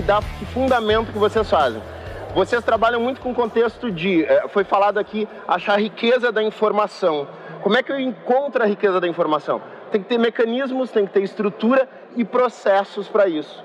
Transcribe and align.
que 0.00 0.06
dá 0.06 0.20
que 0.38 0.46
fundamento 0.46 1.12
que 1.12 1.18
vocês 1.18 1.48
fazem. 1.50 1.82
Vocês 2.34 2.64
trabalham 2.64 3.00
muito 3.00 3.20
com 3.20 3.32
o 3.32 3.34
contexto 3.34 3.90
de, 3.90 4.24
é, 4.24 4.48
foi 4.48 4.64
falado 4.64 4.98
aqui, 4.98 5.28
achar 5.46 5.74
a 5.74 5.76
riqueza 5.76 6.32
da 6.32 6.42
informação. 6.42 7.28
Como 7.62 7.76
é 7.76 7.82
que 7.82 7.92
eu 7.92 8.00
encontro 8.00 8.62
a 8.62 8.66
riqueza 8.66 8.98
da 8.98 9.06
informação? 9.06 9.60
Tem 9.92 10.00
que 10.02 10.08
ter 10.08 10.16
mecanismos, 10.16 10.90
tem 10.90 11.06
que 11.06 11.12
ter 11.12 11.22
estrutura 11.22 11.86
e 12.16 12.24
processos 12.24 13.08
para 13.08 13.28
isso. 13.28 13.62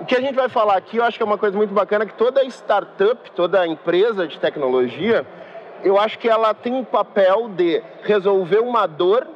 O 0.00 0.04
que 0.04 0.14
a 0.14 0.20
gente 0.20 0.34
vai 0.34 0.50
falar 0.50 0.76
aqui, 0.76 0.98
eu 0.98 1.04
acho 1.04 1.16
que 1.16 1.22
é 1.22 1.26
uma 1.26 1.38
coisa 1.38 1.56
muito 1.56 1.72
bacana, 1.72 2.04
que 2.04 2.12
toda 2.12 2.44
startup, 2.44 3.30
toda 3.30 3.66
empresa 3.66 4.28
de 4.28 4.38
tecnologia, 4.38 5.26
eu 5.82 5.98
acho 5.98 6.18
que 6.18 6.28
ela 6.28 6.52
tem 6.52 6.74
um 6.74 6.84
papel 6.84 7.48
de 7.48 7.82
resolver 8.02 8.58
uma 8.58 8.86
dor 8.86 9.26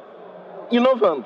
inovando. 0.69 1.25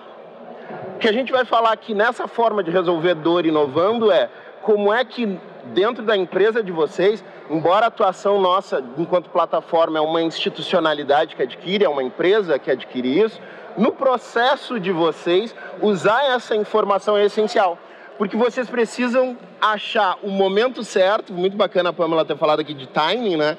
O 0.95 0.99
que 0.99 1.07
a 1.07 1.11
gente 1.11 1.33
vai 1.33 1.43
falar 1.43 1.73
aqui 1.73 1.93
nessa 1.93 2.27
forma 2.27 2.63
de 2.63 2.71
resolver 2.71 3.13
dor 3.15 3.45
inovando 3.45 4.09
é 4.09 4.29
como 4.67 4.93
é 4.93 5.05
que 5.05 5.39
dentro 5.73 6.03
da 6.03 6.17
empresa 6.17 6.61
de 6.61 6.73
vocês, 6.73 7.23
embora 7.49 7.85
a 7.85 7.87
atuação 7.87 8.41
nossa 8.41 8.83
enquanto 8.97 9.29
plataforma 9.29 9.97
é 9.97 10.01
uma 10.01 10.21
institucionalidade 10.21 11.37
que 11.37 11.41
adquire, 11.41 11.85
é 11.85 11.89
uma 11.89 12.03
empresa 12.03 12.59
que 12.59 12.69
adquire 12.69 13.17
isso, 13.17 13.39
no 13.77 13.93
processo 13.93 14.77
de 14.77 14.91
vocês, 14.91 15.55
usar 15.81 16.21
essa 16.35 16.53
informação 16.53 17.15
é 17.15 17.23
essencial. 17.23 17.79
Porque 18.17 18.35
vocês 18.35 18.69
precisam 18.69 19.37
achar 19.61 20.17
o 20.21 20.29
momento 20.29 20.83
certo, 20.83 21.31
muito 21.31 21.55
bacana 21.55 21.91
a 21.91 21.93
Pamela 21.93 22.25
ter 22.25 22.35
falado 22.35 22.59
aqui 22.59 22.73
de 22.73 22.87
timing, 22.87 23.37
né? 23.37 23.55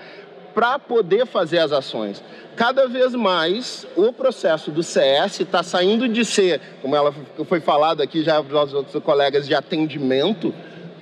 para 0.55 0.79
poder 0.79 1.25
fazer 1.25 1.59
as 1.59 1.73
ações. 1.73 2.23
Cada 2.57 2.87
vez 2.89 3.15
mais 3.15 3.87
o 3.97 4.13
processo 4.13 4.71
do 4.71 4.83
CS 4.83 5.41
está 5.41 5.63
saindo 5.63 6.09
de 6.09 6.25
ser, 6.25 6.61
como 6.83 6.97
ela 6.97 7.15
foi 7.49 7.61
falado 7.61 8.03
aqui 8.03 8.23
já 8.23 8.43
pelos 8.43 8.75
outros 8.75 9.03
colegas, 9.03 9.47
de 9.47 9.55
atendimento, 9.55 10.53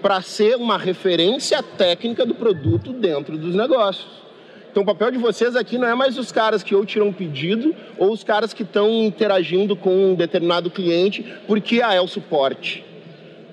para 0.01 0.21
ser 0.23 0.57
uma 0.57 0.79
referência 0.79 1.63
técnica 1.63 2.25
do 2.25 2.35
produto 2.35 2.93
dentro 2.93 3.37
dos 3.37 3.55
negócios. 3.55 4.27
Então, 4.71 4.83
o 4.83 4.87
papel 4.87 5.11
de 5.11 5.17
vocês 5.17 5.57
aqui 5.57 5.79
não 5.79 5.89
é 5.89 5.95
mais 5.95 6.19
os 6.19 6.31
caras 6.31 6.63
que 6.63 6.75
ou 6.75 6.85
tiram 6.85 7.11
pedido 7.13 7.75
ou 7.97 8.13
os 8.13 8.23
caras 8.23 8.53
que 8.53 8.63
estão 8.63 9.05
interagindo 9.05 9.75
com 9.75 10.13
um 10.13 10.15
determinado 10.15 10.71
cliente 10.71 11.25
porque 11.47 11.81
ah, 11.81 11.95
é 11.95 12.01
o 12.01 12.07
suporte. 12.07 12.85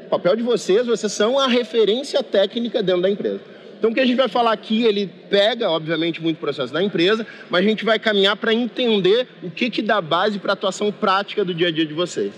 O 0.06 0.10
papel 0.10 0.36
de 0.36 0.44
vocês, 0.44 0.86
vocês 0.86 1.12
são 1.14 1.40
a 1.40 1.48
referência 1.48 2.22
técnica 2.22 2.84
dentro 2.84 3.04
da 3.04 3.10
empresa. 3.10 3.40
Então, 3.80 3.92
o 3.92 3.94
que 3.94 4.00
a 4.00 4.06
gente 4.06 4.18
vai 4.18 4.28
falar 4.28 4.52
aqui, 4.52 4.84
ele 4.84 5.10
pega, 5.30 5.70
obviamente, 5.70 6.22
muito 6.22 6.38
processo 6.38 6.74
da 6.74 6.84
empresa, 6.84 7.26
mas 7.50 7.66
a 7.66 7.68
gente 7.68 7.84
vai 7.84 8.00
caminhar 8.00 8.36
para 8.38 8.54
entender 8.54 9.28
o 9.42 9.50
que, 9.50 9.70
que 9.70 9.82
dá 9.82 10.00
base 10.02 10.40
para 10.40 10.52
a 10.52 10.56
atuação 10.56 10.92
prática 10.92 11.44
do 11.44 11.54
dia 11.54 11.70
a 11.70 11.72
dia 11.72 11.86
de 11.86 11.94
vocês. 11.94 12.34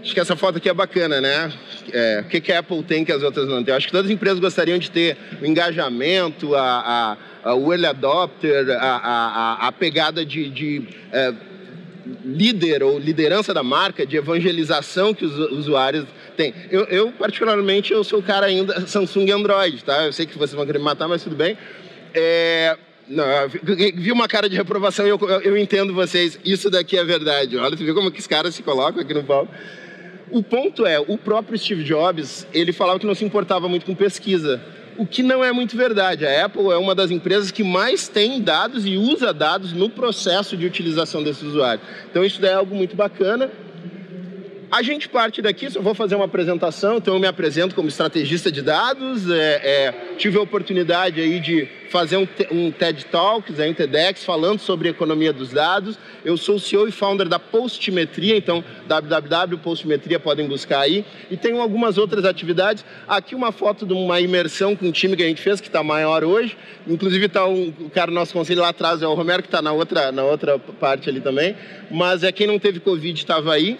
Acho 0.00 0.14
que 0.14 0.20
essa 0.20 0.36
foto 0.36 0.58
aqui 0.58 0.68
é 0.68 0.74
bacana, 0.74 1.20
né? 1.20 1.52
É, 1.92 2.22
o 2.24 2.28
que, 2.28 2.40
que 2.40 2.52
a 2.52 2.60
Apple 2.60 2.82
tem 2.82 3.04
que 3.04 3.10
as 3.10 3.22
outras 3.22 3.48
não 3.48 3.62
têm? 3.64 3.74
Acho 3.74 3.86
que 3.86 3.92
todas 3.92 4.06
as 4.06 4.12
empresas 4.12 4.38
gostariam 4.38 4.78
de 4.78 4.90
ter 4.90 5.16
o 5.42 5.46
engajamento, 5.46 6.54
a, 6.54 7.16
a, 7.44 7.50
a 7.50 7.54
o 7.54 7.72
early 7.72 7.86
adopter, 7.86 8.70
a, 8.70 8.96
a, 8.96 9.68
a 9.68 9.72
pegada 9.72 10.24
de, 10.24 10.48
de 10.50 10.88
é, 11.12 11.34
líder 12.24 12.82
ou 12.82 12.98
liderança 12.98 13.52
da 13.52 13.62
marca, 13.62 14.06
de 14.06 14.16
evangelização 14.16 15.12
que 15.12 15.24
os 15.24 15.36
usuários 15.52 16.06
têm. 16.36 16.54
Eu, 16.70 16.84
eu, 16.84 17.12
particularmente, 17.12 17.92
eu 17.92 18.04
sou 18.04 18.20
o 18.20 18.22
cara 18.22 18.46
ainda 18.46 18.86
Samsung 18.86 19.30
Android, 19.32 19.82
tá? 19.84 20.06
Eu 20.06 20.12
sei 20.12 20.26
que 20.26 20.38
vocês 20.38 20.54
vão 20.54 20.64
querer 20.64 20.78
me 20.78 20.84
matar, 20.84 21.08
mas 21.08 21.24
tudo 21.24 21.34
bem. 21.34 21.58
É, 22.14 22.76
não, 23.08 23.24
vi 23.94 24.12
uma 24.12 24.28
cara 24.28 24.48
de 24.48 24.56
reprovação 24.56 25.06
e 25.06 25.10
eu, 25.10 25.18
eu, 25.20 25.40
eu, 25.40 25.56
entendo 25.56 25.92
vocês. 25.94 26.38
Isso 26.44 26.70
daqui 26.70 26.96
é 26.96 27.04
verdade. 27.04 27.56
Olha, 27.56 27.76
tu 27.76 27.82
viu 27.82 27.94
como 27.94 28.10
que 28.10 28.20
os 28.20 28.26
caras 28.26 28.54
se 28.54 28.62
colocam 28.62 29.02
aqui 29.02 29.14
no 29.14 29.24
palco? 29.24 29.52
O 30.30 30.42
ponto 30.42 30.86
é, 30.86 30.98
o 30.98 31.16
próprio 31.16 31.58
Steve 31.58 31.84
Jobs, 31.84 32.46
ele 32.52 32.72
falava 32.72 32.98
que 32.98 33.06
não 33.06 33.14
se 33.14 33.24
importava 33.24 33.68
muito 33.68 33.86
com 33.86 33.94
pesquisa 33.94 34.60
o 34.98 35.06
que 35.06 35.22
não 35.22 35.44
é 35.44 35.52
muito 35.52 35.76
verdade. 35.76 36.26
A 36.26 36.44
Apple 36.44 36.72
é 36.72 36.76
uma 36.76 36.94
das 36.94 37.10
empresas 37.10 37.52
que 37.52 37.62
mais 37.62 38.08
tem 38.08 38.42
dados 38.42 38.84
e 38.84 38.96
usa 38.96 39.32
dados 39.32 39.72
no 39.72 39.88
processo 39.88 40.56
de 40.56 40.66
utilização 40.66 41.22
desses 41.22 41.44
usuários. 41.44 41.86
Então 42.10 42.24
isso 42.24 42.44
é 42.44 42.52
algo 42.52 42.74
muito 42.74 42.96
bacana. 42.96 43.48
A 44.70 44.82
gente 44.82 45.08
parte 45.08 45.40
daqui, 45.40 45.70
só 45.70 45.80
vou 45.80 45.94
fazer 45.94 46.14
uma 46.14 46.26
apresentação, 46.26 46.98
então 46.98 47.14
eu 47.14 47.20
me 47.20 47.26
apresento 47.26 47.74
como 47.74 47.88
estrategista 47.88 48.52
de 48.52 48.60
dados, 48.60 49.30
é, 49.30 49.34
é, 49.64 49.94
tive 50.18 50.36
a 50.36 50.42
oportunidade 50.42 51.22
aí 51.22 51.40
de 51.40 51.66
fazer 51.88 52.18
um, 52.18 52.28
um 52.50 52.70
TED 52.70 53.06
Talks, 53.06 53.58
um 53.58 53.72
TEDx, 53.72 54.24
falando 54.24 54.60
sobre 54.60 54.90
economia 54.90 55.32
dos 55.32 55.50
dados. 55.52 55.98
Eu 56.22 56.36
sou 56.36 56.56
o 56.56 56.60
CEO 56.60 56.86
e 56.86 56.92
founder 56.92 57.26
da 57.28 57.38
Postmetria, 57.38 58.36
então 58.36 58.62
www.postmetria 58.86 60.20
podem 60.20 60.46
buscar 60.46 60.80
aí. 60.80 61.02
E 61.30 61.36
tenho 61.36 61.62
algumas 61.62 61.96
outras 61.96 62.26
atividades. 62.26 62.84
Aqui 63.06 63.34
uma 63.34 63.52
foto 63.52 63.86
de 63.86 63.94
uma 63.94 64.20
imersão 64.20 64.76
com 64.76 64.86
um 64.86 64.92
time 64.92 65.16
que 65.16 65.22
a 65.22 65.26
gente 65.26 65.40
fez, 65.40 65.62
que 65.62 65.68
está 65.68 65.82
maior 65.82 66.22
hoje. 66.22 66.58
Inclusive 66.86 67.24
está 67.24 67.46
um, 67.46 67.72
o 67.80 67.88
cara 67.88 68.10
do 68.10 68.14
nosso 68.14 68.34
conselho 68.34 68.60
lá 68.60 68.68
atrás, 68.68 69.00
é 69.00 69.06
o 69.06 69.14
Romero, 69.14 69.42
que 69.42 69.48
está 69.48 69.62
na 69.62 69.72
outra, 69.72 70.12
na 70.12 70.24
outra 70.24 70.58
parte 70.58 71.08
ali 71.08 71.22
também. 71.22 71.56
Mas 71.90 72.22
é 72.22 72.30
quem 72.30 72.46
não 72.46 72.58
teve 72.58 72.80
Covid 72.80 73.18
estava 73.18 73.54
aí. 73.54 73.78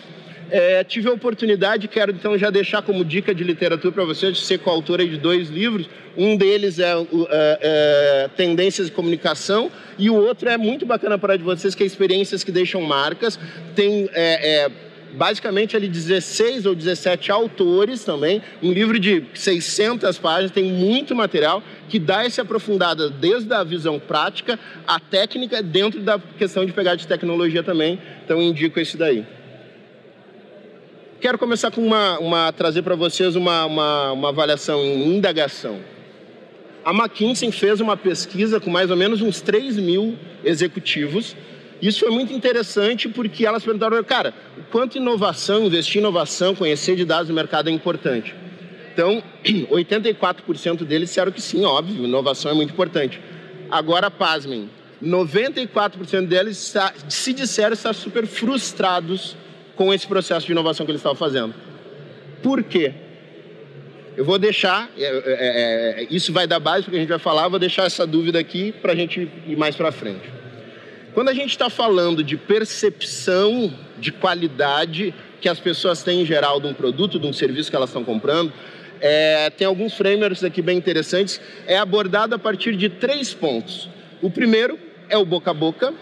É, 0.51 0.83
tive 0.83 1.09
a 1.09 1.13
oportunidade, 1.13 1.89
quero 1.89 2.13
então 2.13 2.37
já 2.39 2.49
deixar 2.49 2.83
como 2.83 3.05
dica 3.05 3.35
de 3.35 3.45
literatura 3.45 3.93
para 3.93 4.05
vocês, 4.05 4.37
de 4.37 4.45
ser 4.45 4.59
coautora 4.59 5.07
de 5.07 5.19
dois 5.19 5.49
livros. 5.49 5.89
Um 6.17 6.37
deles 6.37 6.79
é, 6.79 6.93
é, 6.93 6.97
é, 7.31 8.29
Tendências 8.37 8.87
de 8.87 8.93
Comunicação 8.93 9.71
e 9.99 10.09
o 10.09 10.15
outro 10.15 10.49
é 10.49 10.57
muito 10.57 10.87
bacana 10.87 11.19
para 11.19 11.37
de 11.37 11.45
vocês, 11.45 11.75
que 11.75 11.83
é 11.83 11.87
Experiências 11.87 12.43
que 12.43 12.51
Deixam 12.51 12.81
Marcas. 12.83 13.39
Tem 13.75 14.09
é, 14.13 14.65
é 14.65 14.71
basicamente 15.13 15.77
ali 15.77 15.89
16 15.89 16.67
ou 16.67 16.75
17 16.75 17.31
autores 17.33 18.05
também, 18.05 18.43
um 18.63 18.73
livro 18.73 18.99
de 18.99 19.25
600 19.35 20.19
páginas, 20.19 20.51
tem 20.51 20.65
muito 20.65 21.15
material 21.15 21.63
que 21.89 21.99
dá 21.99 22.27
esse 22.27 22.41
aprofundada 22.41 23.09
desde 23.09 23.53
a 23.55 23.65
visão 23.65 23.99
prática 23.99 24.59
à 24.87 25.01
técnica 25.01 25.63
dentro 25.63 26.01
da 26.01 26.19
questão 26.19 26.65
de 26.67 26.73
pegar 26.73 26.95
de 26.95 27.07
tecnologia 27.07 27.63
também. 27.63 27.99
Então 28.25 28.43
indico 28.43 28.79
esse 28.79 28.97
daí. 28.97 29.25
Quero 31.21 31.37
começar 31.37 31.73
com 31.73 31.85
uma, 31.85 32.17
uma 32.21 32.53
trazer 32.53 32.83
para 32.83 32.95
vocês 32.95 33.35
uma, 33.35 33.65
uma, 33.65 34.13
uma 34.13 34.29
avaliação 34.29 34.85
indagação. 34.85 35.81
A 36.85 36.93
McKinsey 36.93 37.51
fez 37.51 37.81
uma 37.81 37.97
pesquisa 37.97 38.61
com 38.61 38.71
mais 38.71 38.89
ou 38.89 38.97
menos 38.97 39.21
uns 39.21 39.41
3 39.41 39.79
mil 39.79 40.17
executivos. 40.45 41.35
Isso 41.83 42.01
foi 42.01 42.11
muito 42.11 42.33
interessante 42.33 43.09
porque 43.09 43.45
elas 43.45 43.65
perguntaram, 43.65 44.03
cara, 44.05 44.33
quanto 44.71 44.97
inovação, 44.97 45.67
investir 45.67 45.97
em 45.97 45.99
inovação, 45.99 46.55
conhecer 46.55 46.95
de 46.95 47.05
dados 47.05 47.27
do 47.27 47.35
mercado 47.35 47.69
é 47.69 47.73
importante. 47.73 48.33
Então, 48.93 49.21
84% 49.45 50.85
deles 50.85 51.09
disseram 51.09 51.33
que 51.33 51.43
sim, 51.43 51.65
óbvio, 51.65 52.05
inovação 52.05 52.53
é 52.53 52.55
muito 52.55 52.73
importante. 52.73 53.21
Agora, 53.69 54.09
pasmem, 54.09 54.71
94% 55.03 56.27
deles 56.27 56.73
se 57.09 57.33
disseram 57.33 57.73
estar 57.73 57.93
super 57.93 58.25
frustrados 58.25 59.37
com 59.79 59.95
esse 59.95 60.09
processo 60.09 60.45
de 60.45 60.51
inovação 60.51 60.85
que 60.85 60.91
eles 60.91 60.99
estavam 60.99 61.17
fazendo. 61.17 61.55
Por 62.43 62.65
quê? 62.65 62.93
Eu 64.17 64.25
vou 64.25 64.37
deixar, 64.37 64.91
é, 64.99 65.05
é, 65.05 65.13
é, 65.27 66.03
é 66.03 66.07
isso 66.11 66.33
vai 66.33 66.49
dar 66.49 66.59
base 66.59 66.83
para 66.83 66.91
que 66.91 66.97
a 66.97 67.01
gente 67.01 67.09
vai 67.09 67.21
falar, 67.21 67.47
vou 67.47 67.61
deixar 67.61 67.85
essa 67.85 68.05
dúvida 68.05 68.41
aqui 68.41 68.73
para 68.73 68.93
a 68.93 68.97
gente 68.97 69.31
ir 69.47 69.57
mais 69.57 69.77
para 69.77 69.93
frente. 69.93 70.29
Quando 71.15 71.29
a 71.29 71.33
gente 71.33 71.51
está 71.51 71.71
falando 71.71 72.25
de 72.25 72.37
percepção 72.37 73.73
de 73.99 74.11
qualidade 74.11 75.15
que 75.41 75.49
as 75.49 75.61
pessoas 75.61 76.03
têm 76.03 76.23
em 76.23 76.27
geral 76.27 76.61
de 76.61 76.67
um 76.67 76.75
produto, 76.75 77.17
de 77.17 77.29
um 77.29 77.33
serviço 77.33 77.71
que 77.71 77.77
elas 77.77 77.91
estão 77.91 78.03
comprando, 78.03 78.53
é, 79.01 79.49
tem 79.51 79.65
alguns 79.65 79.95
frameworks 79.95 80.43
aqui 80.43 80.61
bem 80.61 80.77
interessantes, 80.77 81.41
é 81.69 81.79
abordado 81.79 82.35
a 82.35 82.39
partir 82.39 82.75
de 82.75 82.89
três 82.89 83.33
pontos. 83.33 83.89
O 84.21 84.29
primeiro 84.29 84.77
é 85.09 85.17
o 85.17 85.25
boca 85.25 85.53
a 85.53 85.55
boca, 85.55 85.95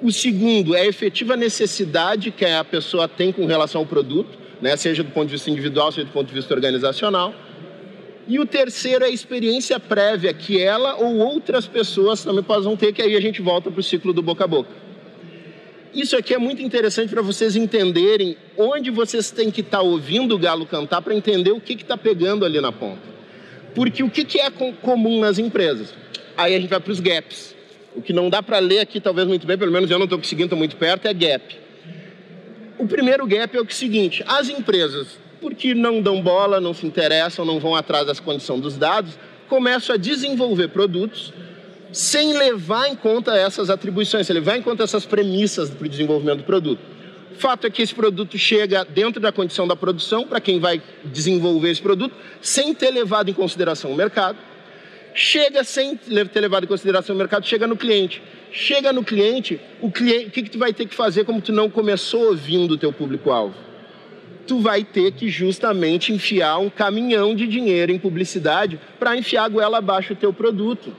o 0.00 0.12
segundo 0.12 0.74
é 0.74 0.82
a 0.82 0.86
efetiva 0.86 1.36
necessidade 1.36 2.30
que 2.30 2.44
a 2.44 2.62
pessoa 2.64 3.08
tem 3.08 3.32
com 3.32 3.46
relação 3.46 3.80
ao 3.80 3.86
produto, 3.86 4.38
né? 4.60 4.76
seja 4.76 5.02
do 5.02 5.10
ponto 5.10 5.26
de 5.26 5.32
vista 5.32 5.50
individual, 5.50 5.90
seja 5.90 6.06
do 6.06 6.12
ponto 6.12 6.28
de 6.28 6.34
vista 6.34 6.52
organizacional. 6.54 7.34
E 8.28 8.38
o 8.38 8.46
terceiro 8.46 9.04
é 9.04 9.08
a 9.08 9.10
experiência 9.10 9.78
prévia 9.78 10.34
que 10.34 10.60
ela 10.60 10.96
ou 10.96 11.16
outras 11.18 11.66
pessoas 11.66 12.22
também 12.24 12.42
possam 12.42 12.76
ter, 12.76 12.92
que 12.92 13.00
aí 13.00 13.16
a 13.16 13.20
gente 13.20 13.40
volta 13.40 13.70
para 13.70 13.80
o 13.80 13.82
ciclo 13.82 14.12
do 14.12 14.20
boca 14.20 14.44
a 14.44 14.46
boca. 14.46 14.70
Isso 15.94 16.14
aqui 16.14 16.34
é 16.34 16.38
muito 16.38 16.60
interessante 16.60 17.08
para 17.08 17.22
vocês 17.22 17.56
entenderem 17.56 18.36
onde 18.58 18.90
vocês 18.90 19.30
têm 19.30 19.50
que 19.50 19.62
estar 19.62 19.78
tá 19.78 19.82
ouvindo 19.82 20.34
o 20.34 20.38
galo 20.38 20.66
cantar 20.66 21.00
para 21.00 21.14
entender 21.14 21.52
o 21.52 21.60
que 21.60 21.72
está 21.72 21.96
pegando 21.96 22.44
ali 22.44 22.60
na 22.60 22.70
ponta. 22.70 23.00
Porque 23.74 24.02
o 24.02 24.10
que, 24.10 24.24
que 24.24 24.38
é 24.38 24.50
comum 24.50 25.20
nas 25.20 25.38
empresas? 25.38 25.94
Aí 26.36 26.54
a 26.54 26.60
gente 26.60 26.68
vai 26.68 26.80
para 26.80 26.92
os 26.92 27.00
gaps. 27.00 27.55
O 27.96 28.02
que 28.02 28.12
não 28.12 28.28
dá 28.28 28.42
para 28.42 28.58
ler 28.58 28.80
aqui, 28.80 29.00
talvez 29.00 29.26
muito 29.26 29.46
bem, 29.46 29.56
pelo 29.56 29.72
menos 29.72 29.90
eu 29.90 29.98
não 29.98 30.04
estou 30.04 30.18
conseguindo, 30.18 30.46
estou 30.46 30.58
muito 30.58 30.76
perto, 30.76 31.06
é 31.06 31.14
gap. 31.14 31.58
O 32.78 32.86
primeiro 32.86 33.26
gap 33.26 33.56
é 33.56 33.60
o 33.60 33.70
seguinte: 33.70 34.22
as 34.26 34.48
empresas, 34.50 35.18
porque 35.40 35.74
não 35.74 36.02
dão 36.02 36.20
bola, 36.20 36.60
não 36.60 36.74
se 36.74 36.86
interessam, 36.86 37.44
não 37.44 37.58
vão 37.58 37.74
atrás 37.74 38.06
das 38.06 38.20
condições 38.20 38.60
dos 38.60 38.76
dados, 38.76 39.18
começam 39.48 39.94
a 39.94 39.98
desenvolver 39.98 40.68
produtos 40.68 41.32
sem 41.92 42.36
levar 42.36 42.88
em 42.88 42.94
conta 42.94 43.34
essas 43.34 43.70
atribuições, 43.70 44.26
sem 44.26 44.34
levar 44.34 44.58
em 44.58 44.62
conta 44.62 44.84
essas 44.84 45.06
premissas 45.06 45.70
para 45.70 45.86
o 45.86 45.88
desenvolvimento 45.88 46.38
do 46.38 46.44
produto. 46.44 46.80
Fato 47.38 47.66
é 47.66 47.70
que 47.70 47.82
esse 47.82 47.94
produto 47.94 48.36
chega 48.36 48.84
dentro 48.84 49.20
da 49.20 49.32
condição 49.32 49.66
da 49.66 49.76
produção 49.76 50.26
para 50.26 50.40
quem 50.40 50.58
vai 50.58 50.82
desenvolver 51.04 51.70
esse 51.70 51.82
produto, 51.82 52.14
sem 52.40 52.74
ter 52.74 52.90
levado 52.90 53.30
em 53.30 53.34
consideração 53.34 53.90
o 53.92 53.96
mercado. 53.96 54.38
Chega 55.16 55.64
sem 55.64 55.96
ter 55.96 56.40
levado 56.40 56.64
em 56.64 56.66
consideração 56.66 57.14
o 57.14 57.18
mercado, 57.18 57.46
chega 57.46 57.66
no 57.66 57.74
cliente. 57.74 58.22
Chega 58.52 58.92
no 58.92 59.02
cliente, 59.02 59.58
o 59.80 59.90
cliente, 59.90 60.26
o 60.26 60.30
que, 60.30 60.42
que 60.42 60.50
tu 60.50 60.58
vai 60.58 60.74
ter 60.74 60.86
que 60.86 60.94
fazer 60.94 61.24
como 61.24 61.40
tu 61.40 61.52
não 61.52 61.70
começou 61.70 62.26
ouvindo 62.26 62.74
o 62.74 62.78
teu 62.78 62.92
público-alvo? 62.92 63.54
Tu 64.46 64.60
vai 64.60 64.84
ter 64.84 65.12
que 65.12 65.30
justamente 65.30 66.12
enfiar 66.12 66.58
um 66.58 66.68
caminhão 66.68 67.34
de 67.34 67.46
dinheiro 67.46 67.90
em 67.90 67.98
publicidade 67.98 68.78
para 68.98 69.16
enfiar 69.16 69.44
a 69.44 69.48
goela 69.48 69.78
abaixo 69.78 70.12
o 70.12 70.16
teu 70.16 70.34
produto. 70.34 70.94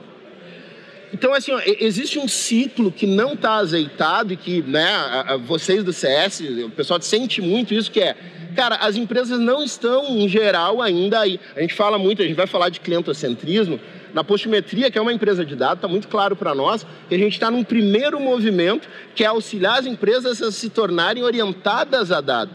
Então, 1.14 1.32
assim, 1.32 1.52
ó, 1.52 1.60
existe 1.64 2.18
um 2.18 2.26
ciclo 2.26 2.90
que 2.90 3.06
não 3.06 3.34
está 3.34 3.54
azeitado 3.54 4.32
e 4.32 4.36
que, 4.36 4.62
né, 4.62 4.84
a, 4.84 5.34
a, 5.34 5.36
vocês 5.36 5.84
do 5.84 5.92
CS, 5.92 6.40
o 6.66 6.70
pessoal 6.70 7.00
sente 7.00 7.40
muito 7.40 7.72
isso, 7.72 7.90
que 7.90 8.00
é, 8.00 8.16
cara, 8.54 8.74
as 8.76 8.96
empresas 8.96 9.38
não 9.38 9.62
estão, 9.62 10.18
em 10.18 10.28
geral, 10.28 10.82
ainda 10.82 11.20
aí. 11.20 11.40
A 11.56 11.60
gente 11.60 11.72
fala 11.72 11.98
muito, 11.98 12.20
a 12.20 12.26
gente 12.26 12.36
vai 12.36 12.46
falar 12.46 12.68
de 12.68 12.80
clientocentrismo, 12.80 13.80
na 14.14 14.24
Postimetria, 14.24 14.90
que 14.90 14.98
é 14.98 15.00
uma 15.00 15.12
empresa 15.12 15.44
de 15.44 15.54
dados, 15.54 15.76
está 15.76 15.88
muito 15.88 16.08
claro 16.08 16.34
para 16.34 16.54
nós 16.54 16.86
que 17.08 17.14
a 17.14 17.18
gente 17.18 17.34
está 17.34 17.50
num 17.50 17.64
primeiro 17.64 18.18
movimento 18.20 18.88
que 19.14 19.24
é 19.24 19.26
auxiliar 19.26 19.78
as 19.78 19.86
empresas 19.86 20.42
a 20.42 20.50
se 20.50 20.70
tornarem 20.70 21.22
orientadas 21.22 22.10
a 22.10 22.20
dados. 22.20 22.54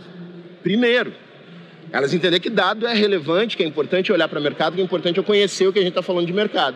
Primeiro, 0.62 1.14
elas 1.92 2.14
entenderem 2.14 2.42
que 2.42 2.50
dado 2.50 2.88
é 2.88 2.94
relevante, 2.94 3.56
que 3.56 3.64
é 3.64 3.68
importante 3.68 4.12
olhar 4.12 4.28
para 4.28 4.40
o 4.40 4.42
mercado, 4.42 4.74
que 4.74 4.82
é 4.82 4.84
importante 4.84 5.18
eu 5.18 5.24
conhecer 5.24 5.68
o 5.68 5.74
que 5.74 5.80
a 5.80 5.82
gente 5.82 5.92
está 5.92 6.02
falando 6.02 6.26
de 6.26 6.34
mercado. 6.34 6.76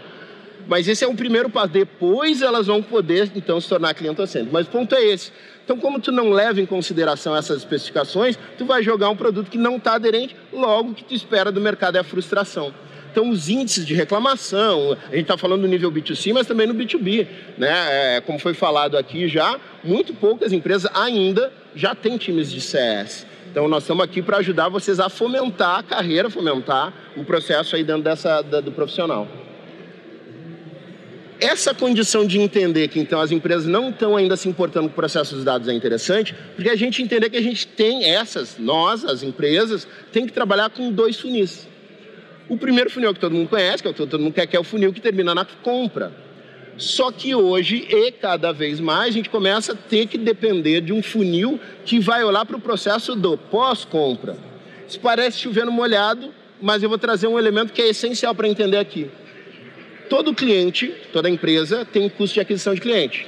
Mas 0.68 0.88
esse 0.88 1.03
é 1.03 1.07
um 1.07 1.15
primeiro 1.15 1.50
passo. 1.50 1.69
Depois 1.69 2.41
elas 2.41 2.68
vão 2.68 2.83
poder, 2.83 3.31
então, 3.35 3.59
se 3.59 3.69
tornar 3.69 3.94
clientocêntrico. 3.94 4.53
Mas 4.53 4.68
o 4.68 4.69
ponto 4.69 4.94
é 4.94 5.03
esse. 5.03 5.31
Então, 5.63 5.77
como 5.77 6.00
tu 6.00 6.12
não 6.12 6.29
leva 6.29 6.62
em 6.62 6.65
consideração 6.65 7.35
essas 7.35 7.57
especificações, 7.59 8.38
tu 8.57 8.65
vai 8.65 8.83
jogar 8.83 9.09
um 9.09 9.15
produto 9.15 9.50
que 9.50 9.57
não 9.57 9.77
está 9.77 9.95
aderente, 9.95 10.35
logo 10.51 10.94
que 10.94 11.03
tu 11.03 11.13
espera 11.13 11.51
do 11.51 11.59
mercado 11.59 11.95
é 11.95 12.00
a 12.00 12.03
frustração. 12.03 12.74
Então, 13.17 13.31
os 13.31 13.49
índices 13.49 13.83
de 13.83 13.95
reclamação, 13.95 14.95
a 15.07 15.15
gente 15.15 15.23
está 15.23 15.35
falando 15.35 15.61
do 15.61 15.67
nível 15.67 15.91
B2C, 15.91 16.31
mas 16.33 16.45
também 16.45 16.67
no 16.67 16.75
B2B. 16.75 17.27
Né? 17.57 18.17
É, 18.17 18.21
como 18.21 18.37
foi 18.37 18.53
falado 18.53 18.95
aqui 18.95 19.27
já, 19.27 19.59
muito 19.83 20.13
poucas 20.13 20.53
empresas 20.53 20.87
ainda 20.93 21.51
já 21.75 21.95
têm 21.95 22.15
times 22.15 22.51
de 22.51 22.61
CS. 22.61 23.25
Então, 23.49 23.67
nós 23.67 23.81
estamos 23.81 24.03
aqui 24.03 24.21
para 24.21 24.37
ajudar 24.37 24.69
vocês 24.69 24.99
a 24.99 25.09
fomentar 25.09 25.79
a 25.79 25.81
carreira, 25.81 26.29
fomentar 26.29 26.93
o 27.15 27.23
processo 27.23 27.75
aí 27.75 27.83
dentro 27.83 28.03
dessa, 28.03 28.43
da, 28.43 28.61
do 28.61 28.71
profissional 28.71 29.27
essa 31.39 31.71
condição 31.71 32.25
de 32.25 32.39
entender 32.39 32.87
que 32.87 32.99
então 32.99 33.21
as 33.21 33.31
empresas 33.31 33.67
não 33.67 33.91
estão 33.91 34.17
ainda 34.17 34.35
se 34.35 34.49
importando 34.49 34.87
com 34.87 34.93
o 34.93 34.95
processo 34.95 35.35
dos 35.35 35.43
dados 35.43 35.67
é 35.67 35.73
interessante, 35.73 36.33
porque 36.55 36.67
a 36.67 36.75
gente 36.75 36.99
entender 36.99 37.29
que 37.29 37.37
a 37.37 37.41
gente 37.43 37.67
tem 37.67 38.05
essas, 38.05 38.57
nós, 38.57 39.05
as 39.05 39.21
empresas, 39.21 39.87
tem 40.11 40.25
que 40.25 40.33
trabalhar 40.33 40.71
com 40.71 40.91
dois 40.91 41.19
funis. 41.19 41.67
O 42.49 42.57
primeiro 42.57 42.89
funil 42.89 43.13
que 43.13 43.19
todo 43.19 43.33
mundo 43.33 43.49
conhece, 43.49 43.83
que 43.83 43.89
é 43.89 43.91
que 43.94 43.97
todo 43.97 44.19
mundo 44.19 44.33
quer, 44.33 44.47
que 44.47 44.55
é 44.55 44.59
o 44.59 44.63
funil 44.63 44.94
que 44.94 45.01
termina 45.01 45.35
na 45.35 45.45
compra. 45.45 46.11
Só 46.77 47.11
que 47.11 47.33
hoje, 47.33 47.88
e 47.89 48.11
cada 48.11 48.51
vez 48.51 48.79
mais, 48.79 49.09
a 49.09 49.11
gente 49.11 49.29
começa 49.29 49.73
a 49.73 49.75
ter 49.75 50.05
que 50.05 50.17
depender 50.17 50.79
de 50.81 50.94
um 50.94 51.01
funil 51.01 51.59
que 51.83 51.99
vai 51.99 52.23
olhar 52.23 52.45
para 52.45 52.55
o 52.55 52.61
processo 52.61 53.15
do 53.15 53.38
pós-compra. 53.38 54.38
Isso 54.88 54.99
parece 54.99 55.39
chovendo 55.39 55.71
molhado, 55.71 56.31
mas 56.61 56.83
eu 56.83 56.89
vou 56.89 56.97
trazer 56.97 57.27
um 57.27 57.38
elemento 57.38 57.73
que 57.73 57.81
é 57.81 57.89
essencial 57.89 58.33
para 58.33 58.47
entender 58.47 58.77
aqui. 58.77 59.09
Todo 60.07 60.33
cliente, 60.33 60.93
toda 61.11 61.29
empresa 61.29 61.83
tem 61.83 62.07
custo 62.09 62.35
de 62.35 62.39
aquisição 62.39 62.73
de 62.73 62.79
cliente. 62.79 63.27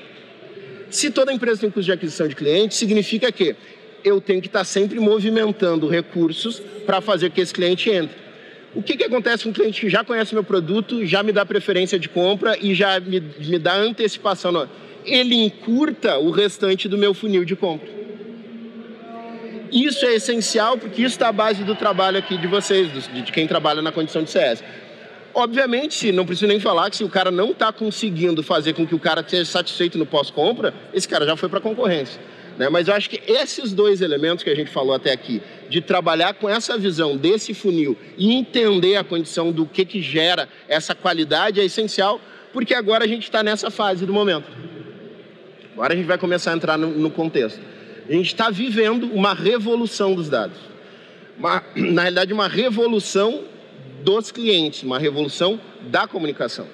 Se 0.89 1.09
toda 1.09 1.33
empresa 1.33 1.61
tem 1.61 1.69
custo 1.69 1.85
de 1.85 1.91
aquisição 1.91 2.27
de 2.27 2.35
cliente, 2.35 2.75
significa 2.75 3.31
que 3.31 3.55
eu 4.03 4.21
tenho 4.21 4.41
que 4.41 4.47
estar 4.47 4.63
sempre 4.63 4.99
movimentando 4.99 5.87
recursos 5.89 6.61
para 6.85 7.01
fazer 7.01 7.31
que 7.31 7.41
esse 7.41 7.53
cliente 7.53 7.89
entre. 7.89 8.28
O 8.75 8.83
que, 8.83 8.95
que 8.95 9.03
acontece 9.03 9.43
com 9.43 9.49
um 9.49 9.53
cliente 9.53 9.81
que 9.81 9.89
já 9.89 10.03
conhece 10.03 10.33
meu 10.33 10.43
produto, 10.43 11.05
já 11.05 11.23
me 11.23 11.31
dá 11.31 11.45
preferência 11.45 11.97
de 11.97 12.07
compra 12.07 12.55
e 12.61 12.75
já 12.75 12.99
me, 12.99 13.19
me 13.19 13.57
dá 13.57 13.75
antecipação? 13.75 14.51
Não. 14.51 14.69
Ele 15.05 15.35
encurta 15.35 16.17
o 16.19 16.29
restante 16.29 16.87
do 16.87 16.97
meu 16.97 17.13
funil 17.13 17.43
de 17.43 17.55
compra. 17.55 17.89
Isso 19.71 20.05
é 20.05 20.15
essencial 20.15 20.77
porque 20.77 21.01
isso 21.01 21.15
está 21.15 21.29
à 21.29 21.31
base 21.31 21.63
do 21.63 21.75
trabalho 21.75 22.17
aqui 22.17 22.37
de 22.37 22.47
vocês, 22.47 22.89
de 23.07 23.31
quem 23.31 23.47
trabalha 23.47 23.81
na 23.81 23.91
condição 23.91 24.23
de 24.23 24.29
CS. 24.29 24.63
Obviamente, 25.33 26.11
não 26.11 26.25
preciso 26.25 26.47
nem 26.47 26.59
falar 26.59 26.89
que 26.89 26.97
se 26.97 27.03
o 27.03 27.09
cara 27.09 27.29
não 27.29 27.51
está 27.51 27.71
conseguindo 27.71 28.41
fazer 28.41 28.73
com 28.73 28.85
que 28.85 28.95
o 28.95 28.99
cara 28.99 29.21
esteja 29.21 29.45
satisfeito 29.45 29.97
no 29.97 30.05
pós-compra, 30.05 30.73
esse 30.93 31.07
cara 31.07 31.25
já 31.25 31.35
foi 31.35 31.49
para 31.49 31.59
a 31.59 31.61
concorrência. 31.61 32.19
Né? 32.59 32.67
Mas 32.67 32.89
eu 32.89 32.93
acho 32.93 33.09
que 33.09 33.21
esses 33.25 33.71
dois 33.71 34.01
elementos 34.01 34.43
que 34.43 34.49
a 34.49 34.55
gente 34.55 34.69
falou 34.69 34.93
até 34.93 35.13
aqui, 35.13 35.41
de 35.69 35.79
trabalhar 35.79 36.33
com 36.33 36.49
essa 36.49 36.77
visão 36.77 37.15
desse 37.15 37.53
funil 37.53 37.97
e 38.17 38.33
entender 38.33 38.97
a 38.97 39.03
condição 39.03 39.49
do 39.49 39.65
que, 39.65 39.85
que 39.85 40.01
gera 40.01 40.49
essa 40.67 40.93
qualidade 40.93 41.61
é 41.61 41.63
essencial, 41.63 42.19
porque 42.51 42.73
agora 42.73 43.05
a 43.05 43.07
gente 43.07 43.23
está 43.23 43.41
nessa 43.41 43.71
fase 43.71 44.05
do 44.05 44.11
momento. 44.11 44.51
Agora 45.71 45.93
a 45.93 45.95
gente 45.95 46.05
vai 46.05 46.17
começar 46.17 46.51
a 46.51 46.55
entrar 46.55 46.77
no, 46.77 46.89
no 46.89 47.09
contexto. 47.09 47.61
A 48.09 48.11
gente 48.11 48.27
está 48.27 48.49
vivendo 48.49 49.05
uma 49.05 49.33
revolução 49.33 50.13
dos 50.13 50.27
dados. 50.27 50.57
Uma, 51.37 51.63
na 51.73 52.01
realidade, 52.01 52.33
uma 52.33 52.49
revolução 52.49 53.45
dos 54.03 54.33
clientes, 54.33 54.83
uma 54.83 54.99
revolução 54.99 55.61
da 55.83 56.07
comunicação. 56.07 56.67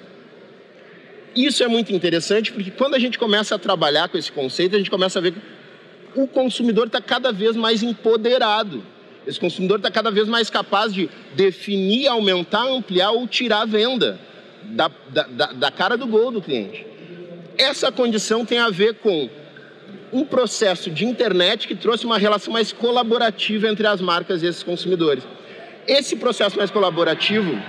Isso 1.36 1.62
é 1.62 1.68
muito 1.68 1.92
interessante 1.92 2.50
porque 2.50 2.72
quando 2.72 2.94
a 2.94 2.98
gente 2.98 3.18
começa 3.18 3.54
a 3.54 3.58
trabalhar 3.58 4.08
com 4.08 4.18
esse 4.18 4.32
conceito, 4.32 4.74
a 4.74 4.78
gente 4.78 4.90
começa 4.90 5.18
a 5.18 5.22
ver 5.22 5.34
o 6.16 6.26
consumidor 6.26 6.86
está 6.86 7.00
cada 7.00 7.32
vez 7.32 7.54
mais 7.56 7.82
empoderado. 7.82 8.82
Esse 9.26 9.38
consumidor 9.38 9.78
está 9.78 9.90
cada 9.90 10.10
vez 10.10 10.28
mais 10.28 10.48
capaz 10.48 10.92
de 10.94 11.10
definir, 11.34 12.08
aumentar, 12.08 12.66
ampliar 12.66 13.10
ou 13.10 13.26
tirar 13.26 13.62
a 13.62 13.66
venda 13.66 14.18
da, 14.62 14.90
da, 15.08 15.52
da 15.52 15.70
cara 15.70 15.96
do 15.96 16.06
gol 16.06 16.30
do 16.30 16.40
cliente. 16.40 16.86
Essa 17.58 17.90
condição 17.90 18.44
tem 18.44 18.58
a 18.58 18.70
ver 18.70 18.94
com 18.94 19.28
um 20.12 20.24
processo 20.24 20.90
de 20.90 21.04
internet 21.04 21.66
que 21.66 21.74
trouxe 21.74 22.06
uma 22.06 22.18
relação 22.18 22.52
mais 22.52 22.72
colaborativa 22.72 23.68
entre 23.68 23.86
as 23.86 24.00
marcas 24.00 24.42
e 24.42 24.46
esses 24.46 24.62
consumidores. 24.62 25.24
Esse 25.86 26.16
processo 26.16 26.56
mais 26.56 26.70
colaborativo 26.70 27.60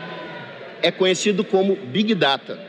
é 0.82 0.92
conhecido 0.92 1.44
como 1.44 1.76
Big 1.76 2.14
Data. 2.14 2.67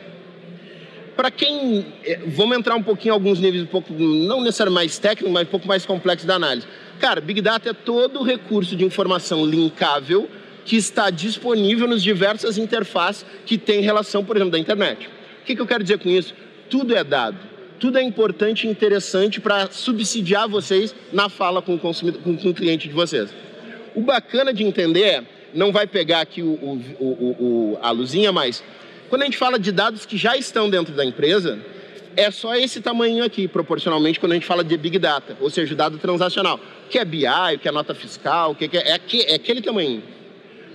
Para 1.18 1.32
quem. 1.32 1.84
Eh, 2.04 2.20
vamos 2.28 2.56
entrar 2.56 2.76
um 2.76 2.82
pouquinho 2.82 3.10
em 3.10 3.14
alguns 3.14 3.40
níveis, 3.40 3.64
um 3.64 3.66
pouco, 3.66 3.92
não 3.92 4.40
necessariamente 4.40 4.84
mais 4.84 4.98
técnico, 4.98 5.28
mas 5.32 5.48
um 5.48 5.50
pouco 5.50 5.66
mais 5.66 5.84
complexo 5.84 6.25
da 6.25 6.37
análise. 6.37 6.64
Cara, 7.00 7.20
Big 7.20 7.40
Data 7.40 7.70
é 7.70 7.72
todo 7.72 8.20
o 8.20 8.22
recurso 8.22 8.76
de 8.76 8.84
informação 8.84 9.44
linkável 9.44 10.30
que 10.64 10.76
está 10.76 11.10
disponível 11.10 11.88
nas 11.88 12.04
diversas 12.04 12.56
interfaces 12.56 13.26
que 13.44 13.58
têm 13.58 13.80
relação, 13.80 14.25
por 14.25 14.37
exemplo, 14.37 14.52
da 14.52 14.60
internet. 14.60 15.08
O 15.42 15.44
que, 15.44 15.56
que 15.56 15.60
eu 15.60 15.66
quero 15.66 15.82
dizer 15.82 15.98
com 15.98 16.08
isso? 16.08 16.32
Tudo 16.70 16.94
é 16.94 17.02
dado. 17.02 17.37
Tudo 17.80 17.98
é 17.98 18.02
importante 18.02 18.68
e 18.68 18.70
interessante 18.70 19.40
para 19.40 19.72
subsidiar 19.72 20.48
vocês 20.48 20.94
na 21.12 21.28
fala 21.28 21.60
com 21.60 21.75
o, 21.75 21.78
consumidor, 21.80 22.22
com 22.22 22.30
o 22.30 22.54
cliente 22.54 22.87
de 22.87 22.94
vocês. 22.94 23.34
O 23.92 24.02
bacana 24.02 24.54
de 24.54 24.62
entender 24.62 25.02
é 25.02 25.25
não 25.52 25.72
vai 25.72 25.88
pegar 25.88 26.20
aqui 26.20 26.42
o, 26.42 26.46
o, 26.46 27.04
o, 27.04 27.78
a 27.82 27.90
luzinha, 27.90 28.30
mas 28.30 28.62
quando 29.09 29.23
a 29.23 29.25
gente 29.25 29.37
fala 29.37 29.59
de 29.59 29.73
dados 29.73 30.05
que 30.07 30.17
já 30.17 30.37
estão 30.37 30.69
dentro 30.69 30.95
da 30.95 31.05
empresa, 31.05 31.59
é 32.17 32.31
só 32.31 32.55
esse 32.57 32.81
tamanho 32.81 33.25
aqui, 33.25 33.47
proporcionalmente, 33.47 34.19
quando 34.19 34.33
a 34.33 34.35
gente 34.35 34.47
fala 34.47 34.65
de 34.65 34.77
Big 34.77 34.99
Data, 34.99 35.37
ou 35.41 35.49
seja, 35.50 35.75
dado 35.75 35.99
transacional. 35.99 36.59
Que 36.91 36.99
é 36.99 37.05
BI, 37.05 37.23
que 37.61 37.69
é 37.69 37.73
nota 37.73 37.95
fiscal, 37.95 38.55
que 38.55 38.65
é, 38.65 38.93
é, 38.93 39.00
é 39.29 39.35
aquele 39.35 39.62
tamanho. 39.62 40.03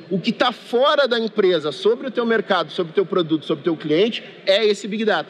O 0.10 0.20
que 0.20 0.30
está 0.30 0.52
fora 0.52 1.08
da 1.08 1.20
empresa 1.20 1.72
sobre 1.72 2.08
o 2.08 2.12
teu 2.12 2.25
mercado, 2.25 2.72
sobre 2.72 2.92
o 2.92 2.94
teu 2.94 3.06
produto, 3.06 3.46
sobre 3.46 3.62
o 3.62 3.63
teu 3.63 3.75
cliente, 3.75 4.24
é 4.46 4.66
esse 4.66 4.88
Big 4.88 5.04
Data. 5.06 5.30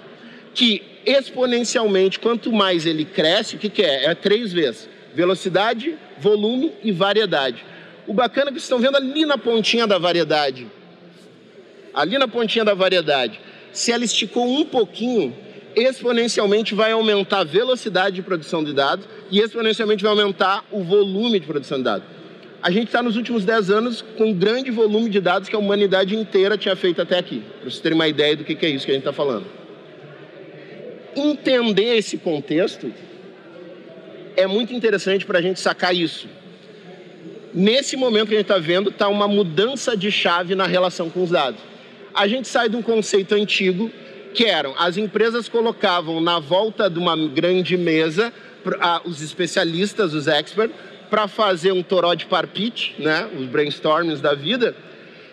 Que 0.54 0.84
exponencialmente, 1.06 2.20
quanto 2.20 2.52
mais 2.52 2.86
ele 2.86 3.06
cresce, 3.06 3.56
o 3.56 3.60
que, 3.60 3.70
que 3.70 3.82
é? 3.82 4.06
É 4.06 4.16
três 4.16 4.54
vezes. 4.54 4.90
Velocidade, 5.16 5.96
volume 6.20 6.74
e 6.84 6.92
variedade. 6.92 7.66
O 8.06 8.14
bacana 8.14 8.50
é 8.50 8.54
que 8.54 8.60
vocês 8.60 8.64
estão 8.64 8.80
vendo 8.80 8.98
ali 8.98 9.26
na 9.26 9.38
pontinha 9.38 9.88
da 9.88 9.98
variedade. 9.98 10.68
Ali 11.94 12.18
na 12.18 12.28
pontinha 12.28 12.66
da 12.66 12.74
variedade. 12.74 13.40
Se 13.72 13.92
ela 13.92 14.04
esticou 14.04 14.48
um 14.48 14.66
pouquinho, 14.66 15.36
exponencialmente 15.76 16.74
vai 16.76 16.92
aumentar 16.92 17.40
a 17.40 17.44
velocidade 17.44 18.16
de 18.16 18.22
produção 18.22 18.64
de 18.64 18.74
dados 18.74 19.06
e 19.32 19.40
exponencialmente 19.40 20.04
vai 20.04 20.12
aumentar 20.12 20.66
o 20.72 20.84
volume 20.84 21.40
de 21.40 21.48
produção 21.48 21.78
de 21.78 21.84
dados. 21.84 22.08
A 22.62 22.72
gente 22.72 22.88
está 22.88 23.04
nos 23.04 23.18
últimos 23.18 23.44
10 23.44 23.70
anos 23.70 24.02
com 24.18 24.28
um 24.28 24.34
grande 24.34 24.72
volume 24.72 25.10
de 25.10 25.20
dados 25.20 25.50
que 25.50 25.56
a 25.56 25.60
humanidade 25.60 26.16
inteira 26.16 26.58
tinha 26.58 26.76
feito 26.76 27.02
até 27.02 27.18
aqui, 27.20 27.42
para 27.60 27.70
vocês 27.70 27.82
terem 27.82 27.96
uma 27.96 28.08
ideia 28.08 28.38
do 28.38 28.44
que 28.44 28.66
é 28.66 28.70
isso 28.70 28.86
que 28.86 28.92
a 28.92 28.96
gente 28.96 29.02
está 29.02 29.12
falando. 29.12 29.46
Entender 31.16 31.98
esse 31.98 32.18
contexto 32.18 32.92
é 34.36 34.48
muito 34.48 34.74
interessante 34.74 35.26
para 35.26 35.40
a 35.40 35.42
gente 35.42 35.60
sacar 35.60 35.94
isso. 35.94 36.28
Nesse 37.54 37.96
momento 37.96 38.30
que 38.30 38.36
a 38.36 38.38
gente 38.38 38.50
está 38.50 38.58
vendo, 38.58 38.90
está 38.90 39.08
uma 39.08 39.28
mudança 39.28 39.96
de 39.96 40.12
chave 40.12 40.56
na 40.56 40.66
relação 40.66 41.10
com 41.10 41.22
os 41.22 41.30
dados. 41.30 41.73
A 42.14 42.28
gente 42.28 42.48
sai 42.48 42.70
de 42.70 42.76
um 42.76 42.82
conceito 42.82 43.34
antigo, 43.34 43.92
que 44.34 44.46
eram 44.46 44.74
as 44.78 44.98
empresas 44.98 45.48
colocavam 45.48 46.20
na 46.20 46.40
volta 46.40 46.90
de 46.90 47.00
uma 47.00 47.16
grande 47.16 47.78
mesa 47.78 48.34
os 49.04 49.22
especialistas, 49.22 50.14
os 50.14 50.28
experts, 50.28 50.76
para 51.10 51.28
fazer 51.28 51.72
um 51.72 51.84
toró 51.84 52.14
de 52.14 52.26
parpite, 52.26 52.96
né, 52.98 53.30
os 53.38 53.46
brainstormings 53.46 54.22
da 54.22 54.34
vida, 54.34 54.76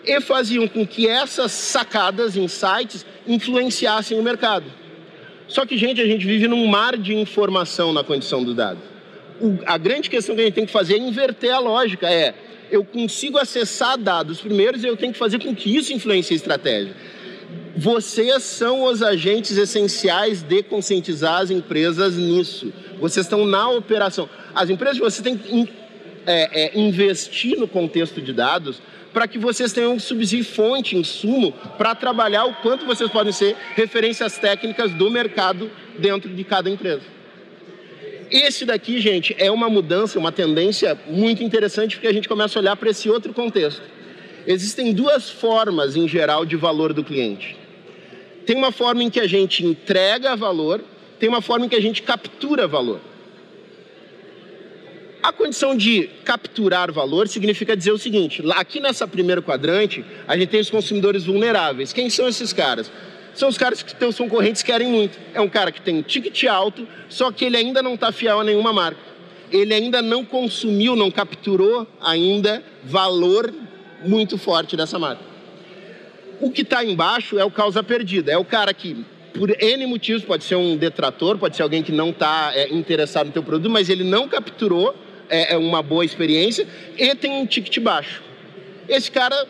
e 0.04 0.20
faziam 0.20 0.66
com 0.66 0.86
que 0.86 1.06
essas 1.06 1.52
sacadas, 1.52 2.36
insights, 2.36 3.06
influenciassem 3.26 4.18
o 4.18 4.22
mercado. 4.22 4.66
Só 5.46 5.66
que, 5.66 5.76
gente, 5.76 6.00
a 6.00 6.06
gente 6.06 6.26
vive 6.26 6.48
num 6.48 6.66
mar 6.66 6.96
de 6.96 7.14
informação 7.14 7.92
na 7.92 8.04
condição 8.04 8.42
do 8.42 8.54
dado. 8.54 8.78
O, 9.40 9.58
a 9.66 9.78
grande 9.78 10.10
questão 10.10 10.34
que 10.34 10.42
a 10.42 10.44
gente 10.44 10.54
tem 10.54 10.66
que 10.66 10.72
fazer 10.72 10.94
é 10.94 10.98
inverter 10.98 11.52
a 11.52 11.58
lógica. 11.58 12.10
É, 12.10 12.34
eu 12.70 12.84
consigo 12.84 13.38
acessar 13.38 13.98
dados 13.98 14.40
primeiros 14.40 14.82
e 14.82 14.86
eu 14.86 14.96
tenho 14.96 15.12
que 15.12 15.18
fazer 15.18 15.38
com 15.38 15.54
que 15.54 15.76
isso 15.76 15.92
influencie 15.92 16.34
a 16.34 16.36
estratégia. 16.36 16.94
Vocês 17.76 18.42
são 18.42 18.84
os 18.84 19.02
agentes 19.02 19.56
essenciais 19.56 20.42
de 20.42 20.62
conscientizar 20.62 21.40
as 21.40 21.50
empresas 21.50 22.16
nisso. 22.16 22.72
Vocês 23.00 23.26
estão 23.26 23.46
na 23.46 23.68
operação. 23.70 24.28
As 24.54 24.68
empresas, 24.68 24.98
você 24.98 25.22
tem 25.22 25.36
que 25.36 25.68
é, 26.26 26.64
é, 26.64 26.78
investir 26.78 27.58
no 27.58 27.66
contexto 27.66 28.20
de 28.20 28.32
dados 28.32 28.80
para 29.12 29.26
que 29.26 29.38
vocês 29.38 29.72
tenham 29.72 29.98
subsídio 29.98 30.44
fonte, 30.44 30.96
insumo, 30.96 31.52
para 31.76 31.94
trabalhar 31.94 32.44
o 32.44 32.54
quanto 32.56 32.86
vocês 32.86 33.10
podem 33.10 33.32
ser 33.32 33.56
referências 33.74 34.38
técnicas 34.38 34.92
do 34.92 35.10
mercado 35.10 35.70
dentro 35.98 36.32
de 36.32 36.44
cada 36.44 36.70
empresa. 36.70 37.19
Esse 38.30 38.64
daqui, 38.64 39.00
gente, 39.00 39.34
é 39.38 39.50
uma 39.50 39.68
mudança, 39.68 40.18
uma 40.18 40.30
tendência 40.30 40.96
muito 41.08 41.42
interessante, 41.42 41.96
porque 41.96 42.06
a 42.06 42.12
gente 42.12 42.28
começa 42.28 42.58
a 42.58 42.62
olhar 42.62 42.76
para 42.76 42.90
esse 42.90 43.10
outro 43.10 43.34
contexto. 43.34 43.82
Existem 44.46 44.92
duas 44.92 45.28
formas, 45.28 45.96
em 45.96 46.06
geral, 46.06 46.44
de 46.46 46.56
valor 46.56 46.92
do 46.92 47.02
cliente. 47.02 47.56
Tem 48.46 48.56
uma 48.56 48.70
forma 48.70 49.02
em 49.02 49.10
que 49.10 49.20
a 49.20 49.26
gente 49.26 49.64
entrega 49.64 50.36
valor, 50.36 50.80
tem 51.18 51.28
uma 51.28 51.42
forma 51.42 51.66
em 51.66 51.68
que 51.68 51.76
a 51.76 51.82
gente 51.82 52.02
captura 52.02 52.66
valor. 52.68 53.00
A 55.22 55.32
condição 55.32 55.76
de 55.76 56.08
capturar 56.24 56.90
valor 56.90 57.28
significa 57.28 57.76
dizer 57.76 57.92
o 57.92 57.98
seguinte: 57.98 58.42
aqui 58.54 58.80
nessa 58.80 59.06
primeiro 59.06 59.42
quadrante, 59.42 60.04
a 60.26 60.36
gente 60.36 60.48
tem 60.48 60.60
os 60.60 60.70
consumidores 60.70 61.24
vulneráveis. 61.24 61.92
Quem 61.92 62.08
são 62.08 62.26
esses 62.26 62.52
caras? 62.52 62.90
São 63.34 63.48
os 63.48 63.56
caras 63.56 63.82
que 63.82 63.94
teus 63.94 64.16
concorrentes 64.16 64.62
querem 64.62 64.88
muito. 64.88 65.18
É 65.34 65.40
um 65.40 65.48
cara 65.48 65.70
que 65.70 65.80
tem 65.80 65.96
um 65.96 66.02
ticket 66.02 66.44
alto, 66.44 66.86
só 67.08 67.30
que 67.30 67.44
ele 67.44 67.56
ainda 67.56 67.82
não 67.82 67.94
está 67.94 68.12
fiel 68.12 68.40
a 68.40 68.44
nenhuma 68.44 68.72
marca. 68.72 69.00
Ele 69.50 69.74
ainda 69.74 70.00
não 70.00 70.24
consumiu, 70.24 70.94
não 70.94 71.10
capturou 71.10 71.86
ainda 72.00 72.62
valor 72.84 73.52
muito 74.04 74.38
forte 74.38 74.76
dessa 74.76 74.98
marca. 74.98 75.22
O 76.40 76.50
que 76.50 76.62
está 76.62 76.84
embaixo 76.84 77.38
é 77.38 77.44
o 77.44 77.50
causa 77.50 77.82
perdida. 77.82 78.32
É 78.32 78.38
o 78.38 78.44
cara 78.44 78.72
que 78.72 79.04
por 79.32 79.50
N 79.62 79.86
motivos, 79.86 80.24
pode 80.24 80.44
ser 80.44 80.56
um 80.56 80.76
detrator, 80.76 81.38
pode 81.38 81.56
ser 81.56 81.62
alguém 81.62 81.82
que 81.82 81.92
não 81.92 82.10
está 82.10 82.52
é, 82.54 82.68
interessado 82.74 83.26
no 83.26 83.32
teu 83.32 83.42
produto, 83.42 83.70
mas 83.70 83.88
ele 83.88 84.04
não 84.04 84.28
capturou 84.28 84.94
é, 85.28 85.54
é 85.54 85.56
uma 85.56 85.82
boa 85.82 86.04
experiência 86.04 86.66
e 86.98 87.14
tem 87.14 87.30
um 87.30 87.46
ticket 87.46 87.78
baixo. 87.78 88.22
Esse 88.88 89.10
cara, 89.10 89.46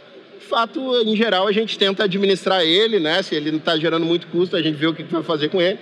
fato, 0.50 1.02
em 1.07 1.14
geral, 1.14 1.47
a 1.47 1.52
gente 1.52 1.78
tenta 1.78 2.04
administrar 2.04 2.62
ele, 2.62 2.99
né? 2.99 3.23
Se 3.23 3.37
ele 3.37 3.52
não 3.52 3.59
está 3.59 3.78
gerando 3.78 4.04
muito 4.04 4.26
custo, 4.26 4.57
a 4.57 4.62
gente 4.62 4.75
vê 4.76 4.88
o 4.88 4.92
que 4.92 5.04
vai 5.04 5.23
fazer 5.23 5.49
com 5.49 5.62
ele. 5.62 5.78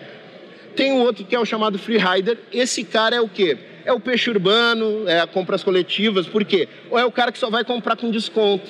Tem 0.76 0.92
um 0.92 1.00
outro 1.00 1.24
que 1.24 1.34
é 1.34 1.40
o 1.40 1.44
chamado 1.46 1.78
free 1.78 1.96
rider. 1.96 2.38
Esse 2.52 2.84
cara 2.84 3.16
é 3.16 3.20
o 3.20 3.28
quê? 3.28 3.56
É 3.84 3.92
o 3.92 3.98
peixe 3.98 4.28
urbano, 4.28 5.08
é 5.08 5.26
compras 5.26 5.64
coletivas, 5.64 6.26
por 6.26 6.44
quê? 6.44 6.68
Ou 6.90 6.98
é 6.98 7.04
o 7.04 7.10
cara 7.10 7.32
que 7.32 7.38
só 7.38 7.48
vai 7.48 7.64
comprar 7.64 7.96
com 7.96 8.10
desconto. 8.10 8.68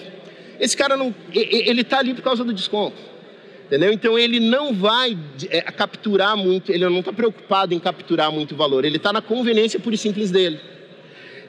Esse 0.61 0.77
cara 0.77 0.97
não, 0.97 1.15
ele 1.35 1.83
está 1.83 1.99
ali 1.99 2.15
por 2.15 2.23
causa 2.23 2.45
do 2.45 2.53
desconto. 2.53 2.97
Entendeu? 3.67 3.93
Então 3.93 4.19
ele 4.19 4.41
não 4.41 4.73
vai 4.73 5.19
é, 5.51 5.61
capturar 5.61 6.37
muito, 6.37 6.73
ele 6.73 6.89
não 6.89 7.01
está 7.01 7.13
preocupado 7.13 7.75
em 7.75 7.79
capturar 7.79 8.33
muito 8.33 8.57
valor, 8.57 8.85
ele 8.85 8.97
está 8.97 9.13
na 9.13 9.21
conveniência 9.21 9.79
pura 9.79 9.95
e 9.95 9.99
simples 9.99 10.31
dele. 10.31 10.59